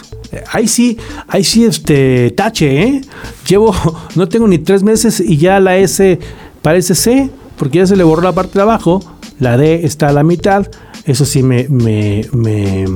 Ahí 0.52 0.68
sí, 0.68 0.98
ahí 1.28 1.44
sí, 1.44 1.64
este, 1.64 2.30
tache, 2.32 2.82
¿eh? 2.82 3.00
Llevo, 3.48 3.74
no 4.14 4.28
tengo 4.28 4.48
ni 4.48 4.58
tres 4.58 4.82
meses 4.82 5.20
y 5.20 5.36
ya 5.36 5.60
la 5.60 5.76
S 5.76 6.18
parece 6.62 6.94
C, 6.94 7.30
porque 7.56 7.78
ya 7.78 7.86
se 7.86 7.96
le 7.96 8.04
borró 8.04 8.22
la 8.22 8.32
parte 8.32 8.54
de 8.54 8.62
abajo. 8.62 9.02
La 9.38 9.56
D 9.56 9.84
está 9.84 10.08
a 10.08 10.12
la 10.12 10.22
mitad. 10.22 10.66
Eso 11.04 11.24
sí 11.24 11.42
me, 11.42 11.68
me, 11.68 12.26
me 12.32 12.86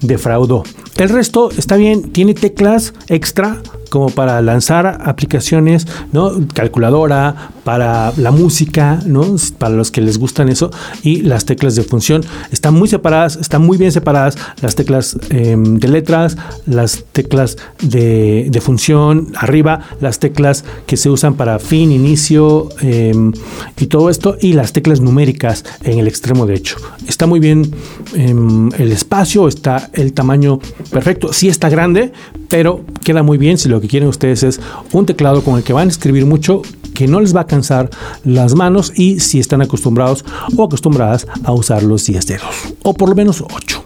defraudó. 0.00 0.64
El 0.96 1.08
resto 1.08 1.50
está 1.50 1.76
bien, 1.76 2.12
tiene 2.12 2.34
teclas 2.34 2.92
extra 3.08 3.62
como 3.90 4.10
para 4.10 4.40
lanzar 4.40 5.02
aplicaciones, 5.04 5.86
¿no? 6.12 6.32
Calculadora, 6.54 7.50
para 7.64 8.12
la 8.16 8.30
música, 8.30 9.00
¿no? 9.06 9.36
Para 9.58 9.74
los 9.74 9.90
que 9.90 10.00
les 10.00 10.18
gustan 10.18 10.48
eso. 10.48 10.70
Y 11.02 11.22
las 11.22 11.44
teclas 11.44 11.74
de 11.74 11.82
función 11.82 12.24
están 12.50 12.74
muy 12.74 12.88
separadas, 12.88 13.36
están 13.36 13.62
muy 13.64 13.78
bien 13.78 13.92
separadas 13.92 14.36
las 14.60 14.74
teclas 14.74 15.16
em, 15.30 15.78
de 15.78 15.88
letras, 15.88 16.36
las 16.66 17.04
teclas 17.12 17.56
de, 17.80 18.50
función 18.62 19.32
arriba, 19.36 19.80
las 20.00 20.20
teclas 20.20 20.64
que 20.86 20.96
se 20.96 21.10
usan 21.10 21.34
para 21.34 21.58
fin, 21.58 21.90
inicio 21.90 22.68
em, 22.80 23.32
y 23.78 23.86
todo 23.86 24.08
esto, 24.08 24.36
y 24.40 24.52
las 24.52 24.72
teclas 24.72 25.00
numéricas 25.00 25.64
en 25.82 25.98
el 25.98 26.06
extremo 26.06 26.46
derecho. 26.46 26.76
Está 27.08 27.26
muy 27.26 27.40
bien 27.40 27.74
em, 28.14 28.70
el 28.78 28.92
espacio, 28.92 29.48
está 29.48 29.90
el 29.94 30.12
tamaño 30.12 30.60
perfecto. 30.90 31.32
Sí 31.32 31.48
está 31.48 31.68
grande, 31.68 32.12
pero 32.48 32.84
queda 33.04 33.22
muy 33.22 33.38
bien 33.38 33.58
si 33.58 33.68
lo 33.68 33.80
que 33.80 33.88
quieren 33.88 34.08
ustedes 34.08 34.42
es 34.42 34.60
un 34.92 35.06
teclado 35.06 35.42
con 35.42 35.56
el 35.56 35.64
que 35.64 35.72
van 35.72 35.88
a 35.88 35.90
escribir 35.90 36.26
mucho, 36.26 36.62
que 36.94 37.06
no 37.06 37.20
les 37.20 37.34
va 37.34 37.42
a 37.42 37.46
cansar 37.46 37.90
las 38.24 38.54
manos 38.54 38.92
y 38.94 39.20
si 39.20 39.38
están 39.40 39.62
acostumbrados 39.62 40.24
o 40.56 40.64
acostumbradas 40.64 41.26
a 41.44 41.52
usar 41.52 41.82
los 41.82 42.06
10 42.06 42.26
dedos, 42.26 42.74
o 42.82 42.94
por 42.94 43.08
lo 43.08 43.14
menos 43.14 43.42
8. 43.42 43.84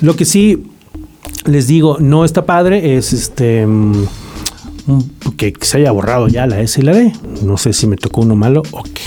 Lo 0.00 0.16
que 0.16 0.24
sí 0.24 0.64
les 1.44 1.66
digo, 1.66 1.98
no 2.00 2.24
está 2.24 2.44
padre, 2.46 2.96
es 2.96 3.12
este 3.12 3.66
mm, 3.66 4.04
que 5.36 5.52
se 5.60 5.78
haya 5.78 5.90
borrado 5.92 6.28
ya 6.28 6.46
la 6.46 6.60
S 6.60 6.80
y 6.80 6.84
la 6.84 6.92
D. 6.92 7.12
No 7.42 7.56
sé 7.56 7.72
si 7.72 7.86
me 7.86 7.96
tocó 7.96 8.22
uno 8.22 8.36
malo 8.36 8.62
o 8.70 8.82
qué. 8.82 9.02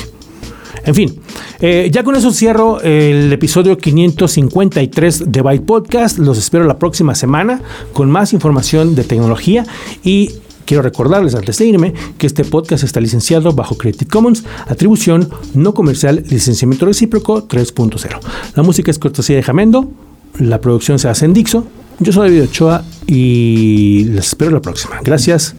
En 0.86 0.96
fin, 0.96 1.20
eh, 1.62 1.90
ya 1.92 2.04
con 2.04 2.16
eso 2.16 2.32
cierro 2.32 2.82
el 2.82 3.32
episodio 3.32 3.78
553 3.78 5.32
de 5.32 5.42
Byte 5.42 5.66
Podcast. 5.66 6.18
Los 6.18 6.38
espero 6.38 6.66
la 6.66 6.78
próxima 6.78 7.16
semana 7.16 7.62
con 7.94 8.12
más 8.12 8.34
información 8.34 8.94
de 8.94 9.04
tecnología 9.04 9.66
y 10.04 10.32
Quiero 10.66 10.84
recordarles 10.84 11.36
antes 11.36 11.58
de 11.58 11.66
irme 11.66 11.94
que 12.18 12.28
este 12.28 12.44
podcast 12.46 12.84
está 12.84 13.00
licenciado 13.00 13.54
bajo 13.54 13.78
Creative 13.78 14.10
Commons, 14.10 14.44
atribución 14.68 15.30
no 15.54 15.74
comercial, 15.74 16.24
licenciamiento 16.30 16.86
recíproco 16.86 17.48
3.0. 17.48 18.20
La 18.56 18.64
música 18.64 18.92
es 18.92 19.00
cortesía 19.00 19.36
de 19.36 19.44
Jamendo, 19.44 19.92
la 20.40 20.60
producción 20.60 21.00
se 21.00 21.10
hace 21.10 21.26
en 21.26 21.34
Dixo. 21.34 21.68
Yo 22.00 22.12
soy 22.12 22.30
David 22.30 22.50
Ochoa 22.50 22.84
y 23.06 24.06
les 24.06 24.28
espero 24.28 24.52
la 24.52 24.62
próxima. 24.62 25.00
Gracias. 25.04 25.56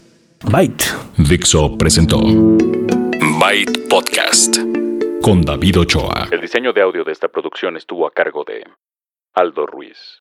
Byte. 0.51 0.83
Dixo 1.17 1.77
presentó 1.77 2.19
Byte 2.19 3.87
Podcast 3.89 4.57
con 5.21 5.41
David 5.41 5.79
Ochoa. 5.79 6.27
El 6.31 6.41
diseño 6.41 6.73
de 6.73 6.81
audio 6.81 7.03
de 7.03 7.11
esta 7.11 7.29
producción 7.29 7.77
estuvo 7.77 8.05
a 8.05 8.11
cargo 8.11 8.43
de 8.45 8.63
Aldo 9.33 9.65
Ruiz. 9.65 9.97